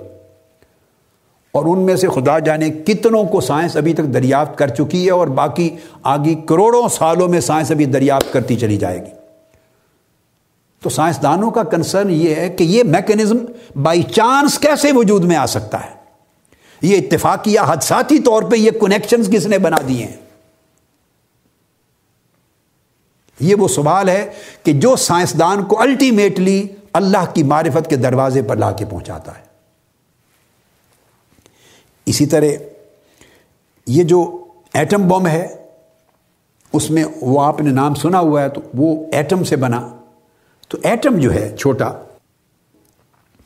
[1.52, 5.10] اور ان میں سے خدا جانے کتنوں کو سائنس ابھی تک دریافت کر چکی ہے
[5.10, 9.10] اور باقی آگے کروڑوں سالوں میں سائنس ابھی دریافت کرتی چلی جائے گی۔
[10.82, 13.36] تو سائنسدانوں کا کنسرن یہ ہے کہ یہ میکنزم
[13.82, 15.97] بائی چانس کیسے وجود میں آ سکتا ہے؟
[16.82, 20.16] یہ اتفاقیہ حدساتی طور پہ یہ کنیکشنز کس نے بنا دیے ہیں؟
[23.40, 24.30] یہ وہ سوال ہے
[24.62, 29.42] کہ جو سائنسدان کو الٹیمیٹلی اللہ کی معرفت کے دروازے پر لا کے پہنچاتا ہے۔
[32.06, 32.44] اسی طرح
[33.86, 35.66] یہ جو ایٹم بم ہے،
[36.72, 39.96] اس میں وہ آپ نے نام سنا ہوا ہے، تو وہ ایٹم سے بنا۔
[40.68, 41.92] تو ایٹم جو ہے، چھوٹا،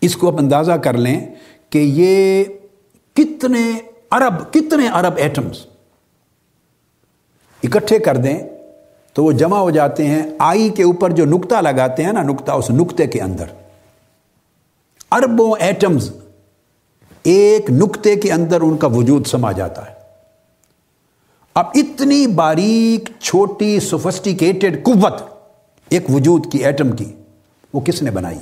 [0.01, 1.27] اس کو آپ اندازہ کر لیں
[1.71, 2.45] کہ یہ
[3.14, 3.72] کتنے
[4.11, 5.66] ارب کتنے ارب ایٹمز
[7.62, 8.38] اکٹھے کر دیں
[9.12, 12.53] تو وہ جمع ہو جاتے ہیں آئی کے اوپر جو نکتا لگاتے ہیں نا نکتا
[12.53, 13.44] اس نکتے کے اندر۔
[15.11, 16.11] اربوں ایٹمز
[17.22, 19.94] ایک نکتے کے اندر ان کا وجود سما جاتا ہے۔
[21.55, 25.22] اب اتنی باریک، چھوٹی سوفسٹیکیٹڈ قوت
[25.88, 27.12] ایک وجود کی ایٹم کی
[27.72, 28.38] وہ کس نے بنائی؟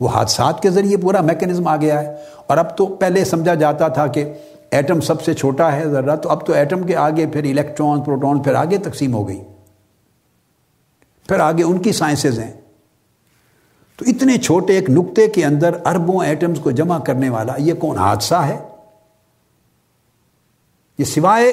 [0.00, 3.88] وہ حادثات کے ذریعے پورا میکنزم آ گیا ہے۔ اور اب تو پہلے سمجھا جاتا
[3.88, 4.32] تھا کہ
[4.70, 8.42] ایٹم سب سے چھوٹا ہے ذرا تو اب تو ایٹم کے آگے پھر الیکٹران پروٹون
[8.42, 9.44] پھر آگے تقسیم ہو گئی۔
[11.28, 12.52] پھر آگے ان کی سائنسز ہیں۔
[13.96, 17.98] تو اتنے چھوٹے ایک نقطے کے اندر اربوں ایٹمز کو جمع کرنے والا یہ کون
[17.98, 18.68] حادثہ ہے؟
[20.98, 21.52] یہ سوائے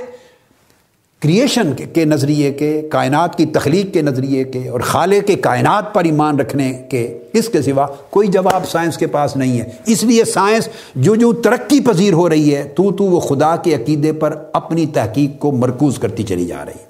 [1.22, 6.04] کریشن کے نظریے کے، کائنات کی تخلیق کے نظریے کے اور خالے کے کائنات پر
[6.04, 10.26] ایمان رکھنے کے اس کے سوا کوئی جواب سائنس کے پاس نہیں ہے۔ اس لیے
[10.26, 14.38] سائنس جو جو ترقی پذیر ہو رہی ہے، تو تو وہ خدا کے عقیدے پر
[14.54, 16.84] اپنی تحقیق کو مرکوز کرتی چلی جا رہی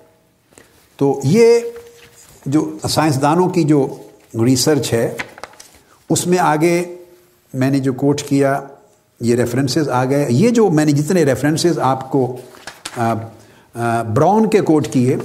[1.00, 1.60] تو یہ
[2.46, 3.88] جو سائنسدانوں کی جو
[4.46, 5.14] ریسرچ ہے،
[6.10, 6.84] اس میں آگے
[7.54, 8.60] میں نے جو کوٹ کیا،
[9.22, 12.38] یہ ریفرنسز آ گئے۔ یہ جو میں نے جتنے ریفرنسز آپ کو
[14.14, 15.18] براؤن کے کوٹ کیے۔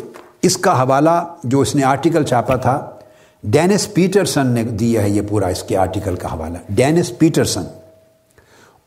[0.42, 2.90] اس کا حوالہ جو اس نے آرٹیکل چھاپا تھا،
[3.44, 7.62] ڈینس پیٹرسن نے دیا ہے یہ پورا اس کے آرٹیکل کا حوالہ۔ Dennis Peterson.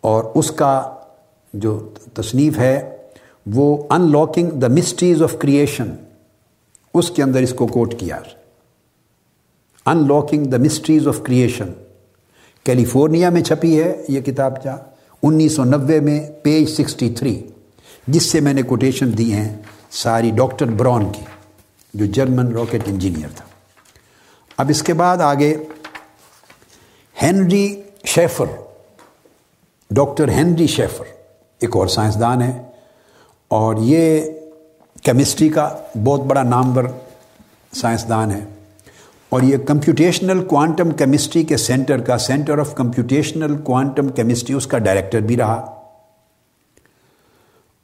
[0.01, 0.95] اور اس کا
[1.53, 2.97] جو تصنیف ہے،
[3.45, 5.95] وہ unlocking the mysteries of creation
[6.93, 8.19] اس کے اندر اس کو کوٹ کیا۔
[10.07, 11.71] Unlocking the mysteries of creation
[12.63, 14.75] California میں چھپی ہے یہ کتاب جا۔
[15.23, 17.47] انیس سو نوے میں، پیج سکسٹی تھری۔
[18.11, 19.49] جس سے میں نے کوٹیشن دی ہیں
[19.91, 21.23] ساری ڈاکٹر براؤن کی،
[21.93, 23.45] جو جرمن راکٹ انجینئر تھا۔
[24.57, 25.55] اب اس کے بعد آگے
[27.21, 28.45] Henry Schaefer,
[29.91, 31.05] doctor Henry Schaefer,
[31.61, 32.51] ایک اور سائنسدان ہے
[33.47, 34.21] اور یہ
[35.03, 35.69] کیمسٹری کا
[36.05, 36.83] بہت بڑا نامور
[37.73, 38.43] سائنسدان ہے
[39.29, 44.77] اور یہ کمپیوٹیشنل کوانٹم کیمسٹری کے سینٹر کا، centre of computational quantum chemistry, اس کا
[44.77, 45.78] ڈائریکٹر بھی رہا۔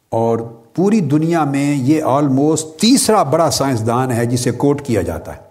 [0.09, 0.39] اور
[0.75, 5.41] پوری دنیا میں یہ آلموسٹ تیسرا بڑا سائنسدان ہے جسے کوٹ کیا جاتا ہے۔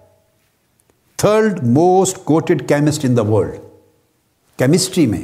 [1.17, 3.55] Third most quoted chemist in the world
[4.59, 5.21] chemistry میں۔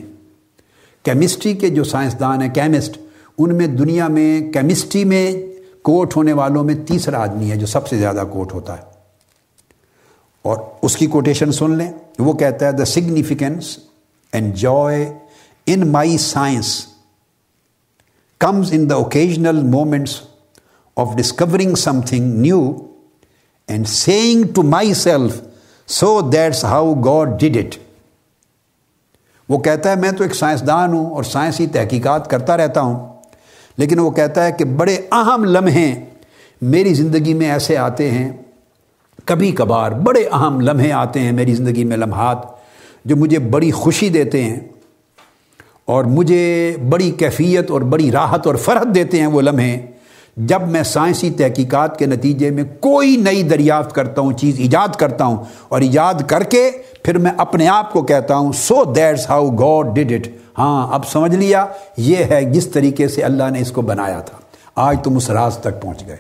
[1.02, 2.98] کیمسٹری کے جو سائنسدان ہیں کیمسٹ
[3.38, 5.32] ان میں دنیا میں کیمسٹری میں
[5.82, 8.82] کوٹ ہونے والوں میں تیسرا آدمی ہے جو سب سے زیادہ کوٹ ہوتا ہے۔
[10.42, 13.78] اور اس کی کوٹیشن سن لیں۔ وہ کہتا ہے the significance
[14.32, 15.18] and joy
[15.66, 16.86] in my science
[18.40, 20.20] comes in the occasional moments
[20.96, 21.74] of discovering
[22.06, 22.72] something new
[23.68, 24.62] and saying to
[24.94, 25.40] myself
[25.88, 27.76] so that's how God did it
[29.48, 32.98] وہ کہتا ہے، میں تو ایک سائنسدان ہوں اور سائنسی تحقیقات کرتا رہتا ہوں.
[33.78, 35.92] لیکن وہ کہتا ہے کہ بڑے اہم لمحے
[36.62, 38.30] میری زندگی میں ایسے آتے ہیں،
[39.24, 42.46] کبھی کبھار بڑے اہم لمحے آتے ہیں میری زندگی میں لمحات
[43.04, 44.60] جو مجھے بڑی خوشی دیتے ہیں۔
[45.90, 49.78] اور مجھے بڑی کیفیت اور بڑی راحت اور فرحت دیتے ہیں وہ لمحے
[50.36, 55.24] جب میں سائنسی تحقیقات کے نتیجے میں کوئی نئی دریافت کرتا ہوں، چیز ایجاد کرتا
[55.24, 56.70] ہوں اور ایجاد کر کے
[57.04, 61.08] پھر میں اپنے آپ کو کہتا ہوں so that's how God did it ہاں اب
[61.08, 64.38] سمجھ لیا، یہ ہے جس طریقے سے اللہ نے اس کو بنایا تھا۔
[64.74, 66.16] آج تم اس راز تک پہنچ گئے۔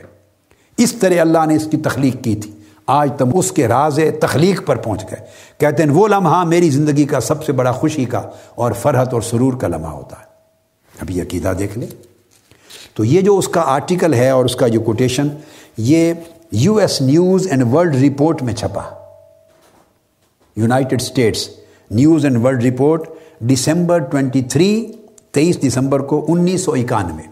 [0.76, 2.50] اس طرح اللہ نے اس کی تخلیق کی تھی۔
[2.90, 5.26] آج تم اس کے راز تخلیق پر پہنچ گئے۔
[5.58, 8.22] کہتے ہیں، وہ لمحہ میری زندگی کا سب سے بڑا خوشی کا
[8.54, 10.24] اور فرحت اور سرور کا لمحہ ہوتا ہے۔
[11.00, 11.88] اب یہ عقیدہ دیکھ لیں۔
[12.94, 15.28] تو یہ جو اس کا آرٹیکل ہے اور اس کا جو کوٹیشن
[15.76, 16.14] یہ
[16.52, 18.82] U S news and world report میں چھپا۔
[20.56, 21.48] United States
[21.90, 23.02] news and world report
[23.40, 24.92] December twenty three
[25.30, 27.22] تیئیس دسمبر کو انیس سو اکانوے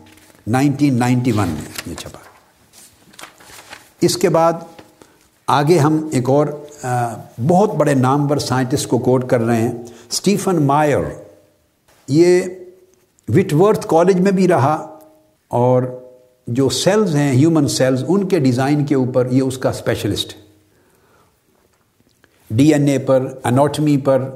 [0.46, 2.18] نائنٹین نائنٹی ون میں یہ چھپا۔
[4.00, 4.52] اس کے بعد
[5.48, 6.46] آگے ہم ایک اور
[7.46, 9.72] بہت بڑے نامور سائنٹسٹ کو کوٹ کر رہے ہیں
[10.10, 10.98] اسٹیفن مائر۔
[12.08, 12.40] یہ
[13.28, 14.98] وٹ ورتھ کالج میں بھی رہا
[15.48, 15.82] اور
[16.46, 20.40] جو سیلز ہیں، ہیومن سیلز، ان کے ڈیزائن کے اوپر یہ اس کا اسپیشلسٹ ہے
[22.50, 24.30] ڈی این اے پر انوٹمی پر،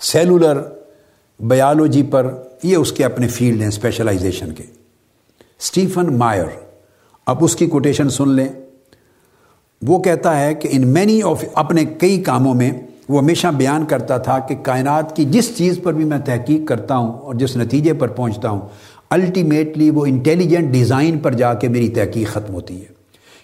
[0.00, 0.60] سیلولر
[1.40, 4.62] بایولوجی پر یہ اس کے اپنے فیلڈ ہیں اسپیشلائزیشن کے۔
[5.60, 6.44] اسٹیفن مائر۔
[7.26, 8.48] اب اس کی کوٹیشن سن لیں۔
[9.88, 12.70] وہ کہتا ہے کہ ان مینی آف اپنے کئی کاموں میں
[13.08, 16.96] وہ ہمیشہ بیان کرتا تھا کہ کائنات کی جس چیز پر بھی میں تحقیق کرتا
[16.96, 18.60] ہوں اور جس نتیجے پر پہنچتا ہوں
[19.10, 22.96] الٹیمیٹلی وہ انٹیلیجنٹ ڈیزائن پر جا کے میری تحقیق ختم ہوتی ہے۔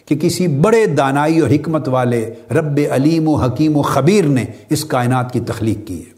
[0.07, 4.85] کہ کسی بڑے دانائی اور حکمت والے رب علیم و حکیم و خبیر نے اس
[4.85, 6.11] کائنات کی تخلیق کی ہے۔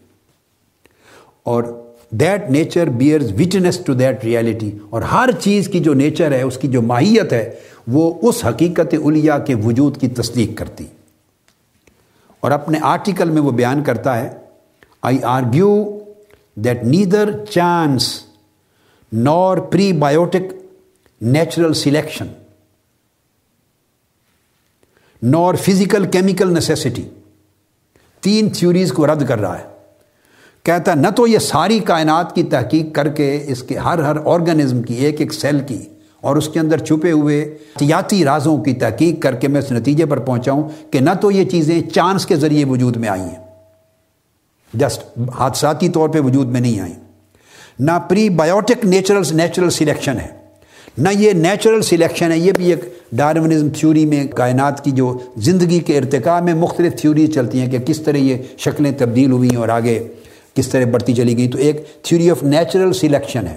[1.42, 1.83] اور
[2.20, 6.58] that nature bears witness to that reality اور ہر چیز کی جو نیچر ہے، اس
[6.58, 7.54] کی جو ماہیت ہے،
[7.86, 10.84] وہ اس حقیقت الیہ کے وجود کی تصدیق کرتی۔
[12.40, 14.38] اور اپنے آرٹیکل میں وہ بیان کرتا ہے
[15.02, 15.98] I argue
[16.54, 18.24] that neither chance
[19.12, 20.52] nor pre biotic
[21.20, 22.26] natural selection
[25.22, 27.02] nor physical chemical necessity
[28.20, 29.73] تین تھیوریز کو رد کر رہا ہے۔
[30.64, 34.82] کہتا نہ تو یہ ساری کائنات کی تحقیق کر کے اس کے ہر ہر آرگنزم
[34.82, 35.78] کی ایک ایک سیل کی
[36.20, 40.06] اور اس کے اندر چھپے ہوئے احتیاطی رازوں کی تحقیق کر کے میں اس نتیجے
[40.06, 43.46] پر پہنچا ہوں کہ نہ تو یہ چیزیں چانس کے ذریعے وجود میں آئی ہیں۔
[44.74, 46.94] جسٹ حادثاتی طور پہ وجود میں نہیں آئیں۔
[47.80, 50.28] نہ pre biotic natural natural selection ہے۔
[50.98, 55.80] نہ یہ نیچرل سلیکشن ہے، یہ بھی ایک ڈارونزم تھیوری میں کائنات کی جو زندگی
[55.80, 59.56] کے ارتقاء میں مختلف تھیوری چلتی ہیں کہ کس طرح یہ شکلیں تبدیل ہوئی ہیں
[59.56, 60.08] اور آگے
[60.54, 63.56] کس طرح بڑھتی چلی گئی تو ایک تھیوری آف نیچرل سلیکشن ہے۔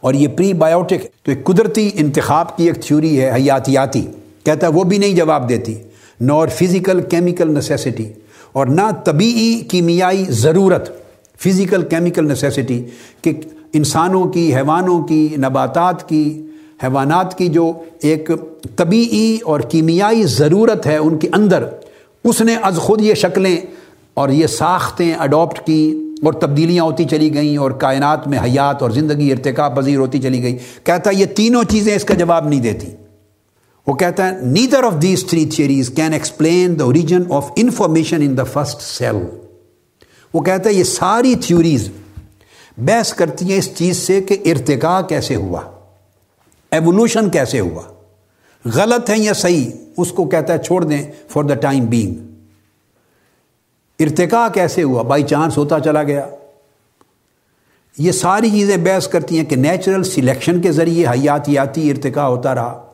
[0.00, 4.06] اور یہ پری بایوٹک تو ایک قدرتی انتخاب کی ایک تھیوری ہے، حیاتیاتی۔
[4.44, 5.74] کہتا ہے وہ بھی نہیں جواب دیتی
[6.20, 8.08] نور فزیکل کیمیکل نیسیسٹی
[8.52, 10.90] اور نہ طبیعی کیمیائی ضرورت
[11.38, 12.84] فزیکل کیمیکل نیسیسٹی
[13.22, 13.32] کہ
[13.72, 16.46] انسانوں کی، حیوانوں کی، نباتات کی،
[16.82, 18.30] حیوانات کی جو ایک
[18.76, 21.64] طبیعی اور کیمیائی ضرورت ہے ان کے اندر،
[22.24, 23.56] اس نے از خود یہ شکلیں
[24.18, 28.90] اور یہ ساختیں اڈاپٹ کی اور تبدیلیاں ہوتی چلی گئیں اور کائنات میں حیات اور
[28.90, 32.60] زندگی ارتقا پذیر ہوتی چلی گئی کہتا ہے یہ تینوں چیزیں اس کا جواب نہیں
[32.60, 32.86] دیتی۔
[33.86, 38.38] وہ کہتا ہے neither of these three theories can explain the origin of information in
[38.38, 39.16] the first cell
[40.34, 41.88] وہ کہتا ہے یہ ساری تھیوریز
[42.78, 45.60] بحث کرتی ہیں اس چیز سے کہ ارتقا کیسے ہوا۔
[46.70, 47.82] ایوولوشن کیسے ہوا۔
[48.64, 52.27] غلط ہے یا صحیح، اس کو کہتا ہے چھوڑ دیں فار دا ٹائم بینگ
[54.00, 56.26] ارتقا کیسے ہوا؟ بائی چانس ہوتا چلا گیا۔
[57.98, 62.86] یہ ساری چیزیں بحث کرتی ہیں کہ نیچرل سلیکشن کے ذریعے حیاتیاتی ارتقا ہوتا رہا۔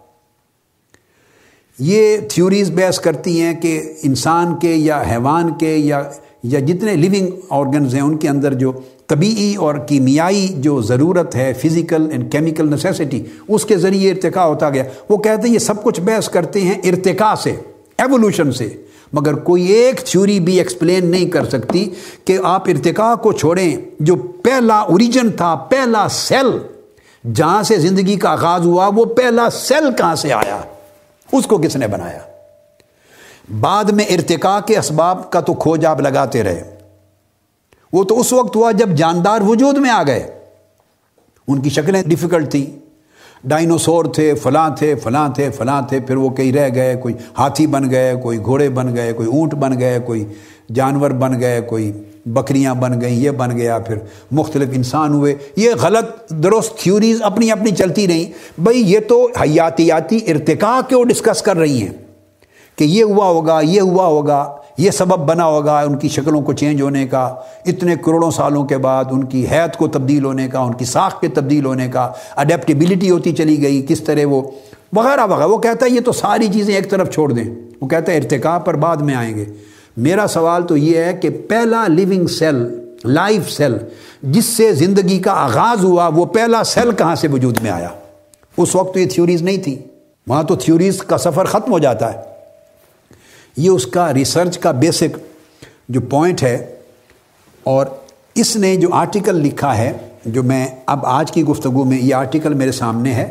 [1.78, 6.10] یہ تھیوریز بحث کرتی ہیں کہ انسان کے یا حیوان کے یا
[6.42, 8.72] یا جتنے لیونگ آرگنز ہیں، ان کے اندر جو
[9.06, 14.70] طبیعی اور کیمیائی جو ضرورت ہے فزیکل اینڈ کیمیکل نیسیسٹی اس کے ذریعے ارتقا ہوتا
[14.70, 17.50] گیا۔ وہ کہتے ہیں یہ سب کچھ بحث کرتے ہیں ارتقا سے
[17.98, 18.76] ایوولوشن سے۔
[19.12, 21.90] مگر کوئی ایک تھیوری بھی ایکسپلین نہیں کر سکتی
[22.24, 26.58] کہ آپ ارتقا کو چھوڑیں، جو پہلا اوریجن تھا، پہلا سیل
[27.34, 30.60] جہاں سے زندگی کا آغاز ہوا، وہ پہلا سیل کہاں سے آیا؟
[31.32, 32.18] اس کو کس نے بنایا؟
[33.60, 36.76] بعد میں ارتقاء کے اسباب کا تو کھوج آپ لگاتے رہے۔
[37.92, 40.38] وہ تو اس وقت ہوا جب جاندار وجود میں آ گئے۔
[41.48, 42.83] ان کی شکلیں ڈیفیکلٹ تھیں۔
[43.44, 47.66] ڈائنوسور تھے، فلاں تھے فلاں تھے فلاں تھے، پھر وہ کئی رہ گئے، کوئی ہاتھی
[47.66, 50.24] بن گئے، کوئی گھوڑے بن گئے، کوئی اونٹ بن گئے، کوئی
[50.74, 51.92] جانور بن گئے، کوئی
[52.26, 53.96] بکریاں بن گئیں، یہ بن گیا، پھر
[54.30, 60.18] مختلف انسان ہوئے۔ یہ غلط درست تھیوریز اپنی اپنی چلتی رہیں۔ بھائی یہ تو حیاتیاتی
[60.26, 62.03] ارتقاء کیوں ڈسکس کر رہی ہیں؟
[62.76, 66.52] کہ یہ ہوا ہوگا، یہ ہوا ہوگا، یہ سبب بنا ہوگا ان کی شکلوں کو
[66.52, 67.34] چینج ہونے کا،
[67.66, 71.20] اتنے کروڑوں سالوں کے بعد ان کی حیت کو تبدیل ہونے کا، ان کی ساخت
[71.20, 74.42] کے تبدیل ہونے کا اڈیپٹیبلٹی ہوتی چلی گئی، کس طرح وہ،
[74.92, 77.44] وغیرہ وغیرہ۔ وہ کہتا ہے یہ تو ساری چیزیں ایک طرف چھوڑ دیں۔
[77.80, 79.44] وہ کہتا ہے ارتقاء پر بعد میں آئیں گے۔
[79.96, 82.54] میرا سوال تو یہ ہے کہ پہلا لیونگ سیل
[83.04, 83.74] لائف سیل
[84.22, 87.88] جس سے زندگی کا آغاز ہوا، وہ پہلا سیل کہاں سے وجود میں آیا؟
[88.56, 89.78] اس وقت تو یہ تھیوریز نہیں تھی۔
[90.26, 92.33] وہاں تو تھیوریز کا سفر ختم ہو جاتا ہے۔
[93.56, 95.18] یہ اس کا ریسرچ کا بیسک
[95.88, 96.56] جو پوائنٹ ہے
[97.66, 97.86] اور
[98.34, 99.92] اس نے جو آرٹیکل لکھا ہے،
[100.26, 103.28] جو میں اب آج کی گفتگو میں یہ آرٹیکل میرے سامنے ہے،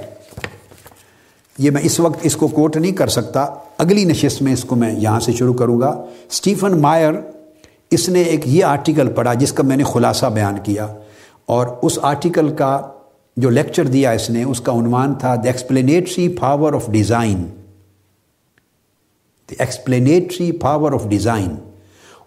[1.56, 3.46] یہ میں اس وقت اس کو کوٹ نہیں کر سکتا،
[3.78, 5.90] اگلی نشست میں اس کو میں یہاں سے شروع کروں گا۔
[6.30, 7.14] اسٹیفن مائر
[7.92, 10.88] اس نے ایک یہ آرٹیکل پڑھا جس کا میں نے خلاصہ بیان کیا
[11.46, 12.80] اور اس آرٹیکل کا
[13.38, 17.44] جو لیکچر دیا اس نے، اس کا عنوان تھا the explanatory power of design
[19.54, 21.56] the explanatory power of design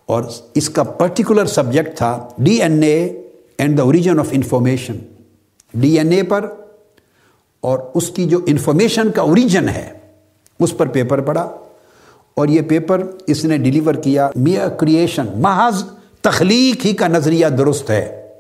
[0.06, 0.22] اور
[0.54, 3.22] اس کا پرٹیکولر سبجیکٹ تھا D N A
[3.58, 4.96] and the origin of information
[5.74, 6.46] D N A پر
[7.60, 9.90] اور اس کی جو انفارمیشن کا اوریجن ہے،
[10.60, 11.40] اس پر پیپر پڑا
[12.34, 14.30] اور یہ پیپر اس نے ڈیلیور کیا.
[14.36, 15.84] میئر کریشن محض
[16.20, 18.30] تخلیق ہی کا نظریہ درست ہے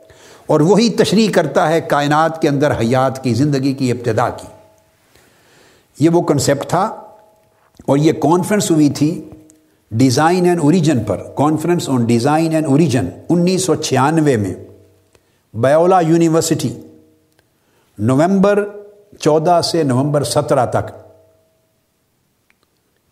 [0.46, 4.46] اور وہی تشریح کرتا ہے کائنات کے اندر حیات کی، زندگی کی، ابتدا کی.
[5.98, 7.05] یہ وہ کنسیپٹ تھا
[7.84, 9.10] اور یہ کانفرنس ہوئی تھی
[9.90, 11.22] design and origin per.
[11.36, 14.54] Conference on design and origin انیس سو چھیانوے میں
[15.54, 16.74] بیولا یونیورسٹی
[17.98, 18.64] نومبر
[19.20, 20.90] چودہ سے نومبر سترہ تک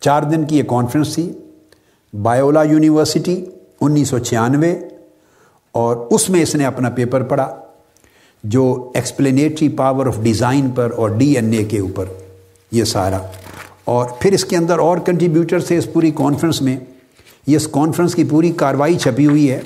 [0.01, 1.33] چار دن کی یہ کانفرنس تھی
[2.13, 3.45] بایولا یونیورسٹی
[3.81, 4.75] انیس سو چھیانوے
[5.73, 7.61] اور اس میں اس نے اپنا پیپر پڑھا
[8.45, 12.05] جو ایکسپلینیٹری پاور آف ڈیزائن پر اور ڈی این اے کے اوپر
[12.73, 13.19] یہ سارا
[13.85, 16.77] اور پھر اس کے اندر اور کنٹریبیوٹر تھے اس پوری کانفرنس میں۔
[17.47, 19.61] یہ اس کانفرنس کی پوری کاروائی چھپی ہوئی ہے۔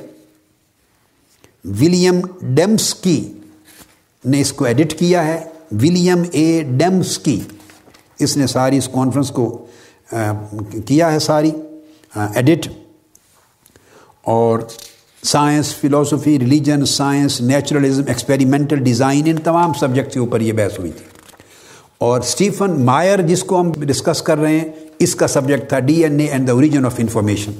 [1.65, 3.33] ولیم ڈیمسکی
[4.25, 7.41] نے اس کو ایڈٹ کیا ہے۔ ولیم اے ڈیمسکی
[8.19, 9.67] اس نے ساری اس کانفرنس کو
[10.87, 11.51] کیا ہے ساری؟
[12.15, 12.69] ایڈٹ
[14.23, 14.59] اور
[15.23, 20.93] science philosophy religion science naturalism experimental design ان تمام سبجیکٹ کے اوپر یہ بحث ہوئی
[20.93, 21.18] تھی۔
[21.99, 26.05] اور اسٹیفن مائر جس کو ہم ڈسکس کر رہے ہیں، اس کا سبجیکٹ تھا D
[26.05, 27.53] N A and the origin of information.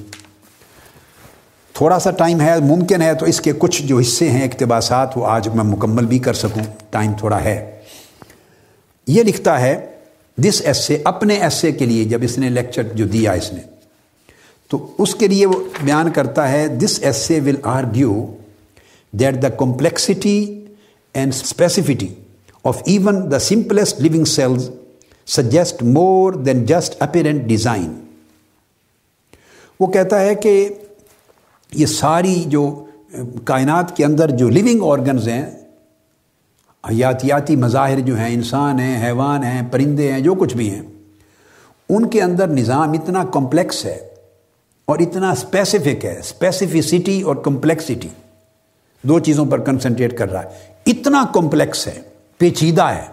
[1.73, 5.27] تھوڑا سا ٹائم ہے، ممکن ہے تو اس کے کچھ جو حصے ہیں، اقتباسات، وہ
[5.27, 7.81] آج میں مکمل بھی کر سکوں۔ ٹائم تھوڑا ہے۔
[9.07, 9.85] یہ لکھتا ہے
[10.37, 13.61] دس ایسے اپنے ایسے کے لیے جب اس نے لیکچر جو دیا اس نے،
[14.67, 18.35] تو اس کے لیے وہ بیان کرتا ہے this essay will argue
[19.11, 20.63] that the complexity
[21.13, 22.07] and specificity
[22.63, 24.69] of even the simplest living cells
[25.27, 27.93] suggest more than just apparent design
[29.79, 30.69] وہ کہتا ہے کہ
[31.73, 32.85] یہ ساری جو
[33.45, 35.45] کائنات کے اندر جو لیونگ آرگنز ہیں،
[36.89, 40.81] حیاتیاتی مظاہر جو ہیں، انسان ہیں، حیوان ہیں، پرندے ہیں، جو کچھ بھی ہیں،
[41.89, 43.97] ان کے اندر نظام اتنا کمپلیکس ہے
[44.85, 48.07] اور اتنا اسپیسیفک ہے اسپیسیفسٹی اور کمپلیکسٹی
[49.01, 50.49] دو چیزوں پر کنسنٹریٹ کر رہا ہے۔
[50.85, 52.01] اتنا کمپلیکس ہے۔
[52.39, 53.05] پیچیدہ ہے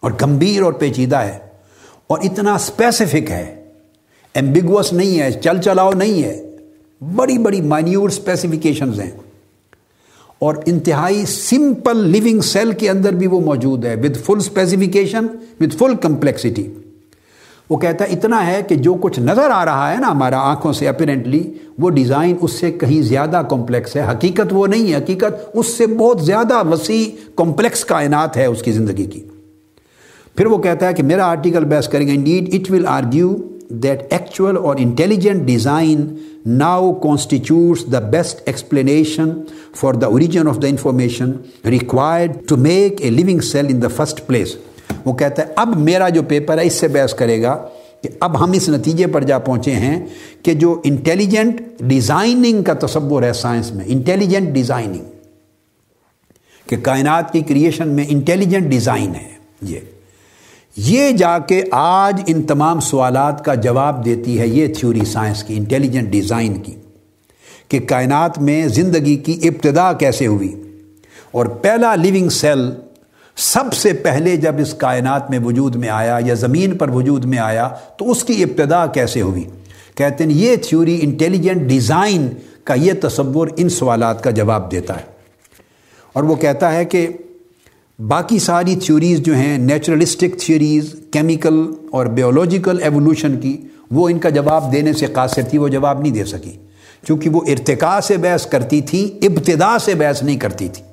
[0.00, 1.38] اور گمبھیر اور پیچیدہ ہے
[2.06, 3.64] اور اتنا اسپیسیفک ہے
[4.34, 6.42] ایمبیگوس نہیں ہے، چل چلاؤ نہیں ہے۔
[7.14, 9.10] بڑی بڑی مائنیور اسپیسیفکیشنز ہیں۔
[10.38, 15.26] اور انتہائی سمپل لیونگ سیل کے اندر بھی وہ موجود ہے with full specification
[15.60, 16.66] with full complexity
[17.70, 20.72] وہ کہتا ہے، اتنا ہے کہ جو کچھ نظر آ رہا ہے نا ہمارا آنکھوں
[20.72, 25.50] سے اپیرنٹلی وہ ڈیزائن اس سے کہیں زیادہ کمپلیکس ہے۔ حقیقت وہ نہیں ہے۔ حقیقت
[25.54, 27.04] اس سے بہت زیادہ وسیع
[27.36, 29.20] کمپلیکس کائنات ہے اس کی زندگی کی۔
[30.36, 33.36] پھر وہ کہتا ہے کہ میرا آرٹیکل بیس کریں گے۔ Indeed it will argue
[33.68, 36.06] that actual or intelligent design
[36.46, 39.30] now constitutes the best explanation
[39.76, 41.32] for the origin of the information
[41.64, 44.56] required to make a living cell in the first place
[45.06, 47.56] وہ کہتا ہے، اب میرا جو paper ہے، اس سے بحث کرے گا
[48.02, 49.98] کہ اب ہم اس نتیجے پر جا پہنچے ہیں
[50.42, 55.04] کہ جو انٹیلیجنٹ ڈیزائننگ کا تصور ہے سائنس میں انٹیلیجنٹ ڈیزائننگ
[56.66, 59.28] کہ کائنات کی کریشن میں انٹیلیجنٹ ڈیزائن ہے،
[59.62, 59.80] یہ
[60.76, 65.56] یہ جا کے آج ان تمام سوالات کا جواب دیتی ہے یہ تھیوری سائنس کی
[65.56, 66.74] انٹیلیجنٹ ڈیزائن کی،
[67.68, 70.54] کہ کائنات میں زندگی کی ابتدا کیسے ہوئی
[71.32, 72.68] اور پہلا لیونگ سیل
[73.36, 77.38] سب سے پہلے جب اس کائنات میں وجود میں آیا یا زمین پر وجود میں
[77.38, 79.44] آیا تو اس کی ابتدا کیسے ہوئی؟
[79.94, 82.28] کہتے ہیں یہ تھیوری انٹیلیجنٹ ڈیزائن
[82.64, 85.02] کا یہ تصور ان سوالات کا جواب دیتا ہے۔
[86.12, 87.08] اور وہ کہتا ہے کہ
[87.98, 93.60] باقی ساری تھیوریز جو ہیں، نیچرلسٹک تھیوریز، کیمیکل اور بیولوجیکل ایوولوشن کی،
[93.90, 96.52] وہ ان کا جواب دینے سے قاصر تھی، وہ جواب نہیں دے سکی۔
[97.06, 100.85] کیونکہ وہ ارتقاء سے بحث کرتی تھی ابتدا سے بحث نہیں کرتی تھی۔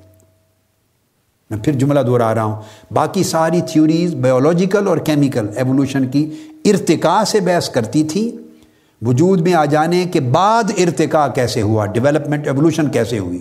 [1.49, 6.29] میں پھر جملہ دہرا رہا ہوں۔ باقی ساری تھیوریز بیولوجیکل اور کیمیکل ایوولوشن کی
[6.65, 8.35] ارتقاء سے بحث کرتی تھی۔
[9.01, 13.39] وجود میں آ جانے کے بعد ارتقاء کیسے ہوا؟ ڈیولپمنٹ ایوولوشن کیسے ہوئی؟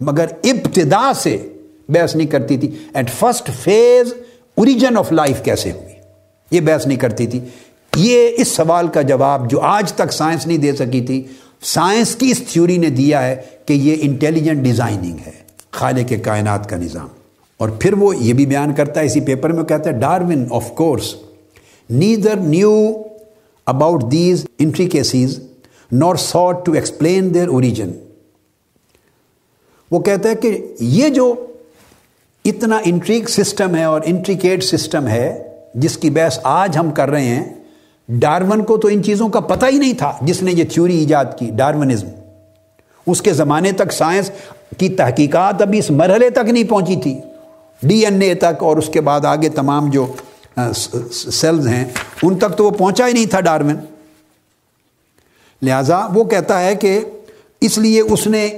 [0.00, 1.48] مگر ابتدا سے
[1.88, 4.14] بحث نہیں کرتی تھی۔ At first phase
[4.54, 5.94] origin of life کیسے ہوئی؟
[6.50, 7.40] یہ بحث نہیں کرتی تھی۔
[7.96, 11.22] یہ اس سوال کا جواب جو آج تک سائنس نہیں دے سکی تھی
[11.62, 13.36] سائنس کی اس تھیوری نے دیا ہے
[13.66, 15.32] کہ یہ انٹیلیجنٹ ڈیزائننگ ہے،
[15.70, 17.08] خالق کے کائنات کا نظام۔
[17.62, 20.70] اور پھر وہ یہ بھی بیان کرتا ہے، اسی پیپر میں کہتا ہے Darwin of
[20.74, 21.14] course
[21.90, 22.72] neither knew
[23.66, 25.38] about these intricacies
[25.92, 27.90] nor sought to explain their origin
[29.90, 30.50] وہ کہتا ہے کہ
[30.80, 31.34] یہ جو
[32.44, 35.42] اتنا انٹریک سسٹم ہے اور انٹریکیٹ سسٹم ہے،
[35.74, 37.44] جس کی بحث آج ہم کر رہے ہیں
[38.08, 41.38] ڈارون کو تو ان چیزوں کا پتہ ہی نہیں تھا جس نے یہ تھیوری ایجاد
[41.38, 42.08] کی ڈارونزم
[43.06, 44.30] اس کے زمانے تک سائنس
[44.78, 47.18] کی تحقیقات ابھی اس مرحلے تک نہیں پہنچی تھی۔
[47.82, 50.06] ڈی این اے تک اور اس کے بعد آگے تمام جو
[51.12, 51.84] سیلز ہیں،
[52.22, 53.76] ان تک تو وہ پہنچا ہی نہیں تھا ڈارون
[55.62, 56.98] لہذا وہ کہتا ہے کہ
[57.60, 58.48] اس لیے اس نے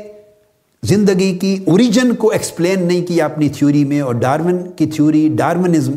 [0.83, 5.93] زندگی کی اوریجن کو ایکسپلین نہیں کیا اپنی تھیوری میں اور ڈارون کی تھیوری ڈارونزم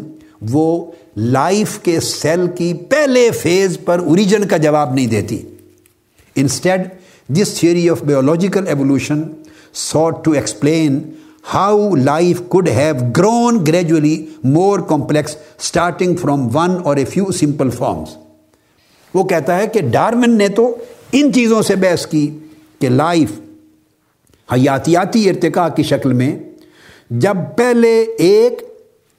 [0.51, 5.41] وہ لائف کے سیل کی پہلے فیز پر اوریجن کا جواب نہیں دیتی۔
[6.35, 6.87] Instead
[7.29, 9.21] this theory of biological evolution
[9.73, 10.99] sought to explain
[11.53, 17.69] how life could have grown gradually more complex starting from one or a few simple
[17.69, 18.17] forms
[19.13, 20.77] وہ کہتا ہے کہ ڈارمن نے تو
[21.11, 22.39] ان چیزوں سے بحث کی
[22.79, 23.31] کہ لائف
[24.53, 26.39] حیاتیاتی ارتقاء کی شکل میں
[27.09, 28.61] جب پہلے ایک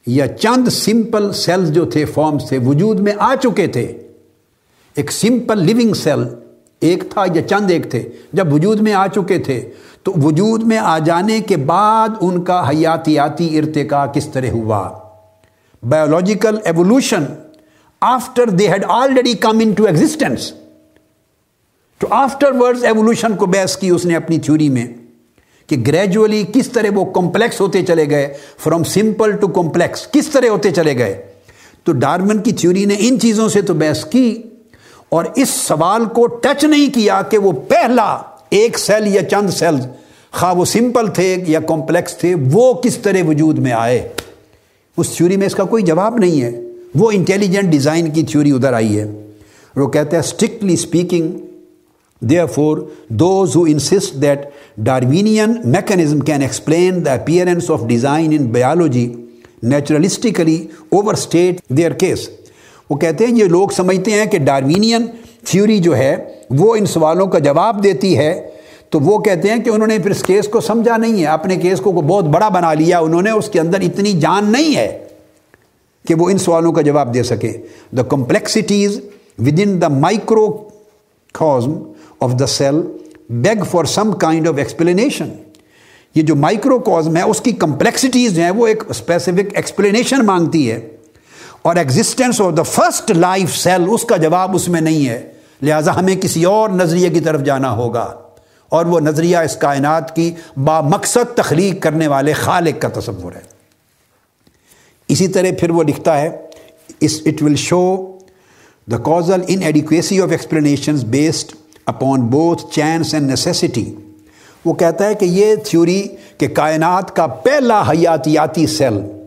[0.07, 3.99] یا چند سمپل سیلز جو تھے فارمز تھے وجود میں آ چکے تھے،
[4.97, 6.22] ایک سمپل لیونگ سیل
[6.81, 9.70] ایک تھا یا چند ایک تھے، جب وجود میں آ چکے تھے،
[10.03, 14.89] تو وجود میں آ جانے کے بعد ان کا حیاتیاتی ارتقاء کس طرح ہوا؟
[15.83, 17.24] Biological evolution
[18.01, 20.53] after they had already come into existence
[21.99, 24.87] تو آفٹر ورڈ ایوولوشن کو بیس کی اس نے اپنی تھیوری میں
[25.66, 28.33] کہ گریجولی کس طرح وہ کمپلیکس ہوتے چلے گئے
[28.64, 31.22] فرام سمپل ٹو کمپلیکس کس طرح ہوتے چلے گئے؟
[31.85, 34.43] تو ڈارمن کی تھیوری نے ان چیزوں سے تو بحث کی
[35.09, 38.19] اور اس سوال کو ٹچ نہیں کیا کہ وہ پہلا
[38.51, 39.87] ایک سیل یا چند سیلز
[40.33, 44.09] خواہ وہ سمپل تھے یا کمپلیکس تھے، وہ کس طرح وجود میں آئے؟
[44.97, 46.61] اس تھیوری میں اس کا کوئی جواب نہیں ہے۔
[46.95, 49.25] وہ انٹیلیجنٹ ڈیزائن کی تھیوری ادھر آئی ہے۔
[49.77, 51.33] وہ کہتے ہیں strictly speaking
[52.47, 52.79] therefore
[53.09, 54.41] those who insist that
[54.77, 59.15] Darwinian mechanism can explain the appearance of design in biology
[59.63, 60.67] naturalistically
[61.13, 62.31] overstate their case
[62.91, 65.07] وہ کہتے ہیں، یہ لوگ سمجھتے ہیں کہ ڈاروینین
[65.45, 66.16] تھیوری جو ہے،
[66.51, 68.49] وہ ان سوالوں کا جواب دیتی ہے۔
[68.91, 71.57] تو وہ کہتے ہیں کہ انہوں نے پھر اس کیس کو سمجھا نہیں ہے۔ اپنے
[71.57, 75.05] کیس کو بہت بڑا بنا لیا، انہوں نے اس کے اندر اتنی جان نہیں ہے
[76.09, 77.53] کہ وہ ان سوالوں کا جواب دے سکے۔
[77.97, 79.01] The complexities
[79.62, 79.89] within the
[81.32, 82.74] microcosm of the cell
[83.30, 85.28] beg for some kind of explanation
[86.14, 90.70] یہ جو مائکرو کازم ہے، اس کی کمپلیکسٹیز جو ہیں، وہ ایک اسپیسیفک ایکسپلینیشن مانگتی
[90.70, 90.89] ہے۔
[91.69, 95.97] اور existence of the first life cell اس کا جواب اس میں نہیں ہے۔ لہٰذا
[95.97, 98.14] ہمیں کسی اور نظریے کی طرف جانا ہوگا۔
[98.69, 103.41] اور وہ نظریہ اس کائنات کی با مقصد تخلیق کرنے والے خالق کا تصور ہے۔
[105.09, 106.37] اسی طرح پھر وہ لکھتا ہے،
[107.01, 108.19] as it will show
[108.91, 111.53] the causal inadequacy of explanation based
[111.87, 113.95] upon both chance and necessity
[114.64, 116.09] وہ کہتا ہے کہ یہ تھیوری
[116.39, 119.18] کہ کائنات کا پہلا حیاتیاتی سیل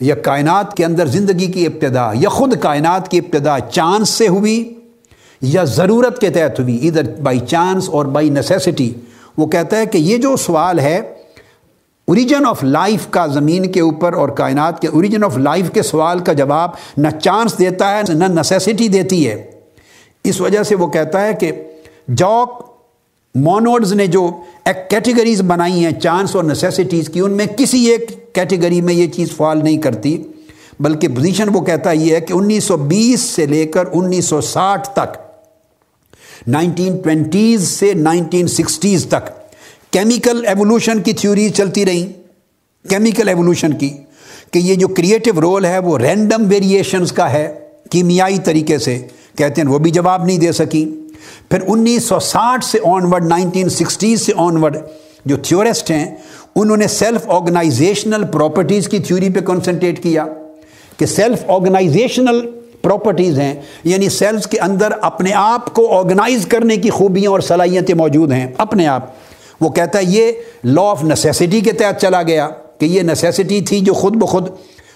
[0.00, 4.74] یا کائنات کے اندر زندگی کی ابتدا یا خود کائنات کی ابتدا چانس سے ہوئی
[5.40, 8.94] یا ضرورت کے تحت ہوئی either by chance or by necessity
[9.36, 11.00] وہ کہتا ہے کہ یہ جو سوال ہے
[12.04, 16.18] اوریجن آف لائف کا زمین کے اوپر اور کائنات کے اوریجن آف لائف کے سوال
[16.18, 19.50] کا جواب نہ چانس دیتا ہے، نہ نیسیسٹی دیتی ہے۔
[20.24, 21.52] اس وجہ سے وہ کہتا ہے کہ
[22.16, 22.65] جاک
[23.36, 24.28] مونوڈز نے جو
[24.64, 29.06] ایک کیٹیگریز بنائی ہیں چانس اور نیسیسٹیز کی، ان میں کسی ایک کیٹیگری میں یہ
[29.06, 30.16] چیز فال نہیں کرتی،
[30.80, 34.40] بلکہ پوزیشن وہ کہتا یہ ہے کہ انیس سو بیس سے لے کر انیس سو
[34.40, 35.18] ساٹھ تک
[36.48, 39.30] نائنٹین ٹوینٹیز سے نائنٹین سکسٹیز تک
[39.92, 42.06] کیمیکل ایوولوشن کی تھیوری چلتی رہیں۔
[42.84, 43.90] کیمیکل ایوولوشن کی،
[44.50, 47.48] کہ یہ جو کریٹو رول ہے وہ رینڈم ویریشنز کا ہے،
[47.90, 48.98] کیمیائی طریقے سے،
[49.36, 50.84] کہتے ہیں وہ بھی جواب نہیں دے سکی
[51.50, 54.76] پھر انیس سو ساٹھ سے آن ورڈ نائنٹین سکسٹیز سے آن ورڈ
[55.24, 56.04] جو تھیورسٹ ہیں،
[56.54, 60.26] انہوں نے سیلف آرگنائزیشنل پراپرٹیز کی تھیوری پہ کنسنٹریٹ کیا
[60.98, 62.40] کہ سیلف آرگنائزیشنل
[62.82, 63.54] پراپرٹیز ہیں
[63.84, 68.46] یعنی سیلز کے اندر اپنے آپ کو آرگنائز کرنے کی خوبیاں اور صلاحیتیں موجود ہیں،
[68.58, 69.10] اپنے آپ۔
[69.60, 70.32] وہ کہتا ہے یہ
[70.64, 72.48] لا آف نیسیسٹی کے تحت چلا گیا
[72.78, 74.48] کہ یہ نیسیسٹی تھی جو خود بخود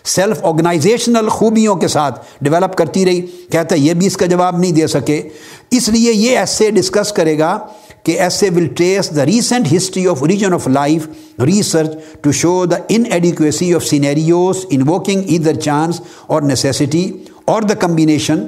[0.04, 3.20] سیلف آرگنائزیشنل خوبیوں کے ساتھ ڈیولپ کرتی رہی۔
[3.50, 5.28] کہتا ہے، یہ بھی اس کا جواب نہیں دے سکے۔
[5.70, 7.58] اس لیے یہ ایسے ڈسکس کرے گا
[8.02, 11.08] کہ essay will trace the recent history of origin of life
[11.40, 11.90] research
[12.22, 12.76] to show the
[13.10, 14.56] inadequacy of scenarios
[14.88, 17.12] invoking either chance or necessity
[17.44, 18.46] or the combination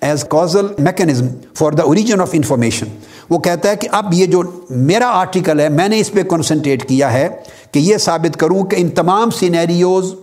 [0.00, 2.86] as causal mechanism for the origin of information
[3.30, 6.88] وہ کہتا ہے کہ اب یہ جو میرا article ہے، میں نے اس پہ کنسنٹریٹ
[6.88, 7.28] کیا ہے
[7.72, 10.14] کہ یہ ثابت کروں کہ ان تمام سینیریوز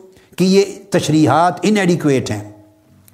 [0.42, 2.44] کی یہ تشریحات ان ایڈیکویٹ ہیں،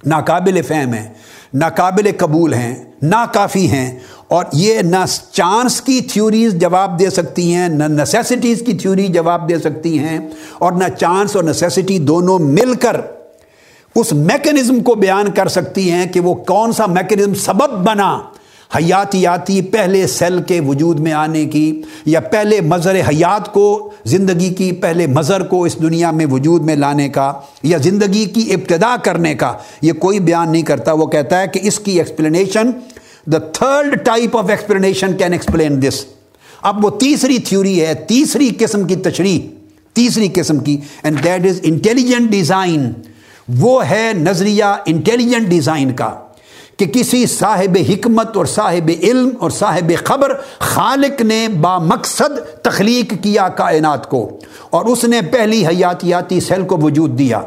[0.05, 1.07] ناقابل فہم ہیں،
[1.53, 3.89] ناقابل قبول ہیں، ناکافی ہیں،
[4.27, 5.03] اور یہ نہ
[5.33, 10.19] چانس کی تھیوریز جواب دے سکتی ہیں، نہ نیسیسٹیز کی تھیوری جواب دے سکتی ہیں،
[10.59, 13.01] اور نہ چانس اور نیسیسٹی دونوں مل کر
[13.95, 18.09] اس میکنزم کو بیان کر سکتی ہیں کہ وہ کون سا میکنزم سبب بنا
[18.75, 24.71] حیاتیاتی پہلے سیل کے وجود میں آنے کی یا پہلے مظہر حیات کو، زندگی کی
[24.71, 27.31] پہلے مظہر کو اس دنیا میں وجود میں لانے کا
[27.63, 31.59] یا زندگی کی ابتدا کرنے کا یہ کوئی بیان نہیں کرتا۔ وہ کہتا ہے کہ
[31.63, 32.71] اس کی explanation
[33.25, 36.05] the third type of explanation can explain this
[36.61, 39.39] اب وہ تیسری تھیوری ہے، تیسری قسم کی تشریح،
[39.93, 42.91] تیسری قسم کی and that is intelligent design
[43.47, 46.09] وہ ہے نظریہ انٹیلیجنٹ ڈیزائن کا۔
[46.77, 53.13] کہ کسی صاحب حکمت اور صاحب علم اور صاحب خبر خالق نے با مقصد تخلیق
[53.23, 54.27] کیا کائنات کو
[54.69, 57.41] اور اس نے پہلی حیاتیاتی سیل کو وجود دیا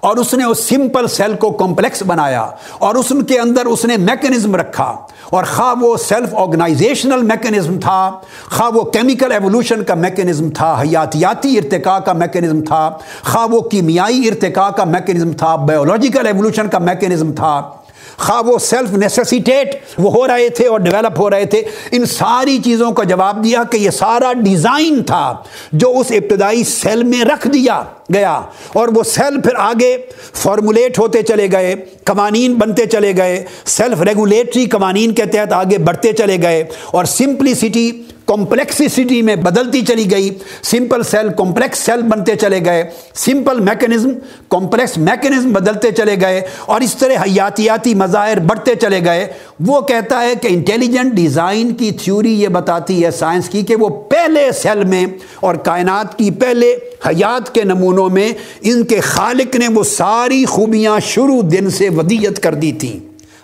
[0.00, 3.96] اور اس نے اس سمپل سیل کو کمپلیکس بنایا اور اس کے اندر اس نے
[3.96, 4.96] میکنزم رکھا
[5.30, 8.20] اور خواہ وہ سیلف آرگنائزیشنل میکنزم تھا،
[8.50, 12.90] خواہ وہ کیمیکل ایوولوشن کا میکنزم تھا، حیاتیاتی ارتقاء کا میکنزم تھا،
[13.22, 17.70] خواہ وہ کیمیائی ارتقاء کا میکنزم تھا بایولوجیکل ایوولوشن کا میکنزم تھا۔
[18.16, 22.58] خواہ وہ سیلف نیسیسیٹیٹ وہ ہو رہے تھے اور ڈیولپ ہو رہے تھے۔ ان ساری
[22.58, 25.36] چیزوں کا جواب دیا کہ یہ سارا ڈیزائن تھا
[25.72, 27.82] جو اس ابتدائی سیل میں رکھ دیا۔
[28.12, 28.40] گیا
[28.72, 29.96] اور وہ سیل پھر آگے
[30.34, 31.74] فارمولیٹ ہوتے چلے گئے،
[32.04, 38.02] قوانین بنتے چلے گئے سیلف ریگولیٹری قوانین کے تحت آگے بڑھتے چلے گئے اور سمپلیسٹی
[38.26, 44.10] کمپلیکسٹی میں بدلتی چلی گئی۔ سمپل سیل کمپلیکس سیل بنتے چلے گئے۔ سمپل میکنزم
[44.48, 49.32] کمپلیکس میکنزم بدلتے چلے گئے اور اس طرح حیاتیاتی مظاہر بڑھتے چلے گئے۔
[49.66, 53.88] وہ کہتا ہے کہ انٹیلیجنٹ ڈیزائن کی تھیوری یہ بتاتی ہے سائنس کی کہ وہ
[53.88, 55.06] پہلے سیل میں
[55.40, 56.76] اور کائنات کی پہلے
[57.06, 58.32] حیات کے نمونے نمونوں میں
[58.62, 62.98] ان کے خالق نے وہ ساری خوبیاں شروع دن سے ودیت کر دی تھیں،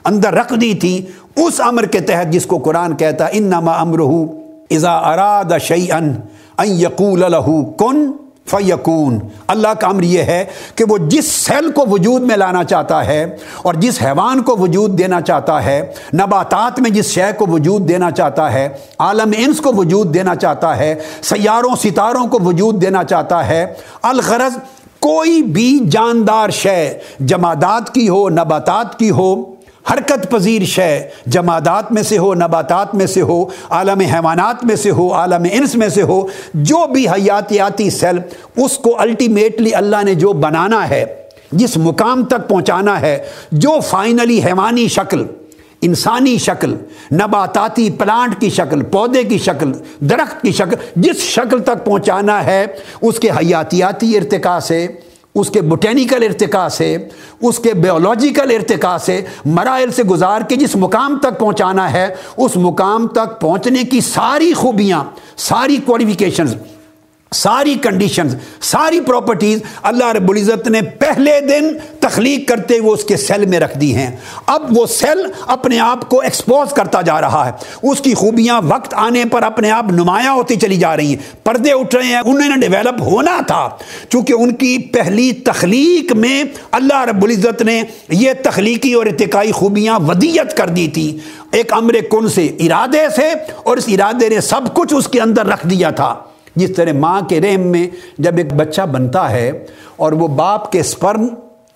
[0.05, 0.99] اندر رکھ دی تھیں
[1.37, 4.11] اس امر کے تحت جس کو قرآن کہتا ان نما امرہ
[4.71, 6.13] اذا اراد شعین
[6.67, 8.11] یقول الہو کن
[8.47, 9.19] فیقون
[9.49, 13.37] اللہ کا امر یہ ہے کہ وہ جس سیل کو وجود میں لانا چاہتا ہے
[13.63, 18.11] اور جس حیوان کو وجود دینا چاہتا ہے، نباتات میں جس شے کو وجود دینا
[18.11, 18.69] چاہتا ہے،
[18.99, 23.67] عالم انس کو وجود دینا چاہتا ہے، سیاروں، ستاروں کو وجود دینا چاہتا ہے،
[24.03, 24.59] الغرض
[25.01, 29.35] کوئی بھی جاندار شے، جمادات کی ہو، نباتات کی ہو
[29.91, 34.91] حرکت پذیر شے، جمادات میں سے ہو، نباتات میں سے ہو، عالم حیوانات میں سے
[34.91, 38.19] ہو، عالم انس میں سے ہو، جو بھی حیاتیاتی سیل،
[38.57, 41.05] اس کو الٹیمیٹلی اللہ نے جو بنانا ہے،
[41.53, 43.19] جس مقام تک پہنچانا ہے،
[43.53, 45.25] جو فائنلی حیوانی شکل،
[45.83, 46.75] انسانی شکل،
[47.13, 52.67] نباتاتی پلانٹ کی شکل، پودے کی شکل، درخت کی شکل، جس شکل تک پہنچانا ہے،
[53.03, 54.87] اس کے حیاتیاتی ارتقاء سے
[55.35, 56.97] اس کے بوٹینیکل ارتقاء سے،
[57.41, 62.07] اس کے بیولوجیکل ارتقاء سے مرائل سے گزار کے جس مقام تک پہنچانا ہے،
[62.37, 65.03] اس مقام تک پہنچنے کی ساری خوبیاں،
[65.37, 66.55] ساری کوالیفیکیشنز
[67.35, 73.17] ساری کنڈیشنز ساری پراپرٹیز اللہ رب العزت نے پہلے دن تخلیق کرتے وہ اس کے
[73.17, 74.17] سیل میں رکھ دی ہیں۔
[74.47, 77.53] اب وہ سیل اپنے آپ کو ایکسپوز کرتا جا رہا ہے۔
[77.83, 81.73] اس کی خوبیاں وقت آنے پر اپنے آپ نمایاں ہوتی چلی جا رہی ہیں۔ پردے
[81.73, 83.69] اٹھ رہے ہیں انہوں نے ڈیولپ ہونا تھا۔
[84.09, 89.99] چونکہ ان کی پہلی تخلیق میں اللہ رب العزت نے یہ تخلیقی اور ارتقائی خوبیاں
[89.99, 91.19] ودیت کر دی تھی۔
[91.53, 95.47] ایک امر کن سے، ارادے سے، اور اس ارادے نے سب کچھ اس کے اندر
[95.47, 96.15] رکھ دیا تھا۔
[96.57, 97.87] جس طرح ماں کے رحم میں
[98.19, 101.27] جب ایک بچہ بنتا ہے اور وہ باپ کے سپرم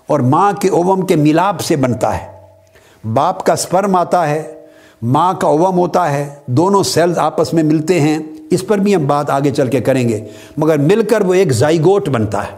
[0.06, 2.26] اور ماں کے اوم کے ملاپ سے بنتا ہے۔
[3.14, 4.54] باپ کا سپرم آتا ہے،
[5.02, 8.18] ماں کا اوم ہوتا ہے، دونوں سیلز آپس میں ملتے ہیں۔
[8.50, 10.24] اس پر بھی ہم بات آگے چل کے کریں گے۔
[10.56, 12.56] مگر مل کر وہ ایک زائگوٹ بنتا ہے۔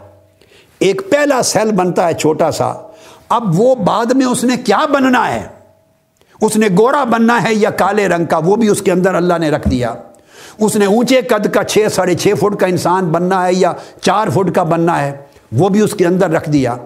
[0.79, 2.75] ایک پہلا سیل بنتا ہے چھوٹا سا۔
[3.29, 5.43] اب وہ بعد میں اس نے کیا بننا ہے؟
[6.41, 9.39] اس نے گورا بننا ہے یا کالے رنگ کا؟ وہ بھی اس کے اندر اللہ
[9.39, 9.95] نے رکھ دیا۔
[10.59, 14.29] اس نے اونچے قد کا چھ ساڑھے چھ فٹ کا انسان بننا ہے یا چار
[14.29, 15.17] فٹ کا بننا ہے،
[15.53, 16.77] وہ بھی اس کے اندر رکھ دیا۔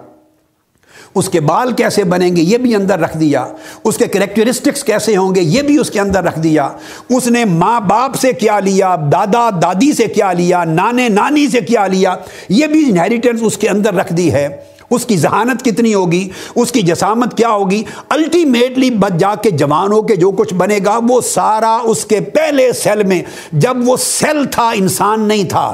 [1.15, 3.47] اس کے بال کیسے بنیں گے، یہ بھی اندر رکھ دیا۔
[3.83, 6.69] اس کے کریکٹرسٹکس کیسے ہوں گے، یہ بھی اس کے اندر رکھ دیا۔
[7.09, 11.61] اس نے ماں باپ سے کیا لیا، دادا دادی سے کیا لیا، نانے نانی سے
[11.61, 12.15] کیا لیا،
[12.49, 14.47] یہ بھی انہیریٹنس اس کے اندر رکھ دی ہے۔
[14.91, 20.01] اس کی ذہانت کتنی ہوگی؟ اس کی جسامت کیا ہوگی؟ الٹیمیٹلی بچ جا کے جوانوں
[20.01, 24.45] کے جو کچھ بنے گا، وہ سارا اس کے پہلے سیل میں، جب وہ سیل
[24.45, 25.73] تھا، انسان نہیں تھا،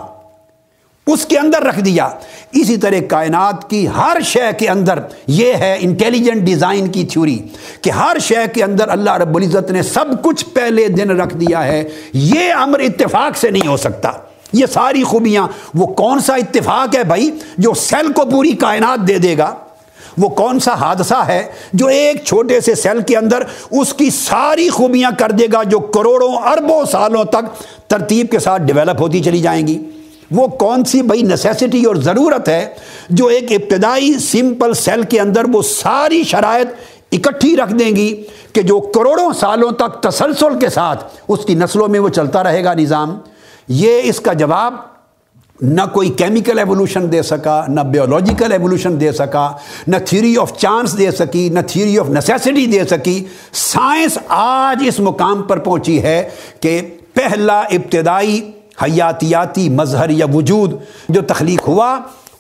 [1.07, 2.09] اس کے اندر رکھ دیا۔
[2.51, 7.39] اسی طرح کائنات کی ہر شے کے اندر یہ ہے انٹیلیجنٹ ڈیزائن کی تھیوری
[7.81, 11.63] کہ ہر شے کے اندر اللہ رب العزت نے سب کچھ پہلے دن رکھ دیا
[11.63, 14.11] ہے۔ یہ امر اتفاق سے نہیں ہو سکتا۔
[14.57, 19.17] یہ ساری خوبیاں، وہ کون سا اتفاق ہے بھائی جو سیل کو پوری کائنات دے
[19.17, 19.53] دے گا؟
[20.17, 21.43] وہ کون سا حادثہ ہے
[21.73, 25.79] جو ایک چھوٹے سے سیل کے اندر اس کی ساری خوبیاں کر دے گا جو
[25.95, 27.51] کروڑوں اربوں سالوں تک
[27.87, 29.77] ترتیب کے ساتھ ڈیولپ ہوتی چلی جائیں گی؟
[30.31, 32.65] وہ کون سی بھائی نیسیسٹی اور ضرورت ہے
[33.09, 36.67] جو ایک ابتدائی سمپل سیل کے اندر وہ ساری شرائط
[37.11, 38.13] اکٹھی رکھ دیں گی
[38.53, 42.63] کہ جو کروڑوں سالوں تک تسلسل کے ساتھ اس کی نسلوں میں وہ چلتا رہے
[42.63, 43.17] گا نظام؟
[43.67, 44.75] یہ اس کا جواب
[45.61, 49.51] نہ کوئی کیمیکل ایوولوشن دے سکا، نہ بیولوجیکل ایوولوشن دے سکا،
[49.87, 54.99] نہ تھیوری آف چانس دے سکی، نہ تھیوری آف نیسیسٹی دے سکی۔ سائنس آج اس
[54.99, 56.81] مقام پر پہنچی ہے کہ
[57.13, 58.51] پہلا ابتدائی
[58.81, 60.73] حیاتیاتی مظہر یا وجود
[61.09, 61.99] جو تخلیق ہوا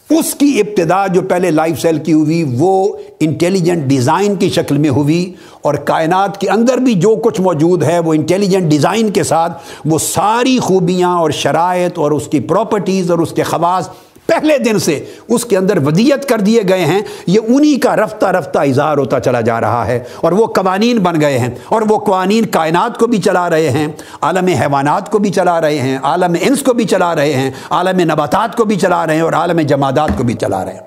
[0.09, 4.89] اس کی ابتدا جو پہلے لائف سیل کی ہوئی، وہ انٹیلیجنٹ ڈیزائن کی شکل میں
[4.89, 9.57] ہوئی اور کائنات کے اندر بھی جو کچھ موجود ہے، وہ انٹیلیجنٹ ڈیزائن کے ساتھ
[9.85, 13.89] وہ ساری خوبیاں اور شرائط اور اس کی پراپرٹیز اور اس کے خواص
[14.27, 18.25] پہلے دن سے اس کے اندر ودیت کر دیے گئے ہیں۔ یہ انہی کا رفتہ
[18.25, 21.97] رفتہ اظہار ہوتا چلا جا رہا ہے اور وہ قوانین بن گئے ہیں اور وہ
[21.97, 23.87] قوانین کائنات کو بھی چلا رہے ہیں،
[24.21, 27.99] عالم حیوانات کو بھی چلا رہے ہیں، عالم انس کو بھی چلا رہے ہیں، عالم
[27.99, 30.79] نباتات کو بھی چلا رہے ہیں اور عالم جمادات کو بھی چلا رہے ہیں۔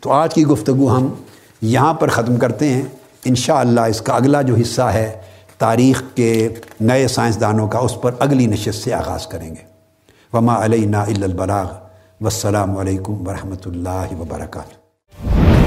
[0.00, 1.08] تو آج کی گفتگو ہم
[1.62, 2.82] یہاں پر ختم کرتے ہیں۔
[3.24, 5.12] انشاءاللہ اس کا اگلا جو حصہ ہے،
[5.58, 6.48] تاریخ کے
[6.80, 9.62] نئے سائنسدانوں کا، اس پر اگلی نشست سے آغاز کریں گے۔
[10.32, 11.66] وما علیہ البلاغ۔
[12.22, 15.61] والسلام علیکم ورحمۃ اللہ وبرکاتہ۔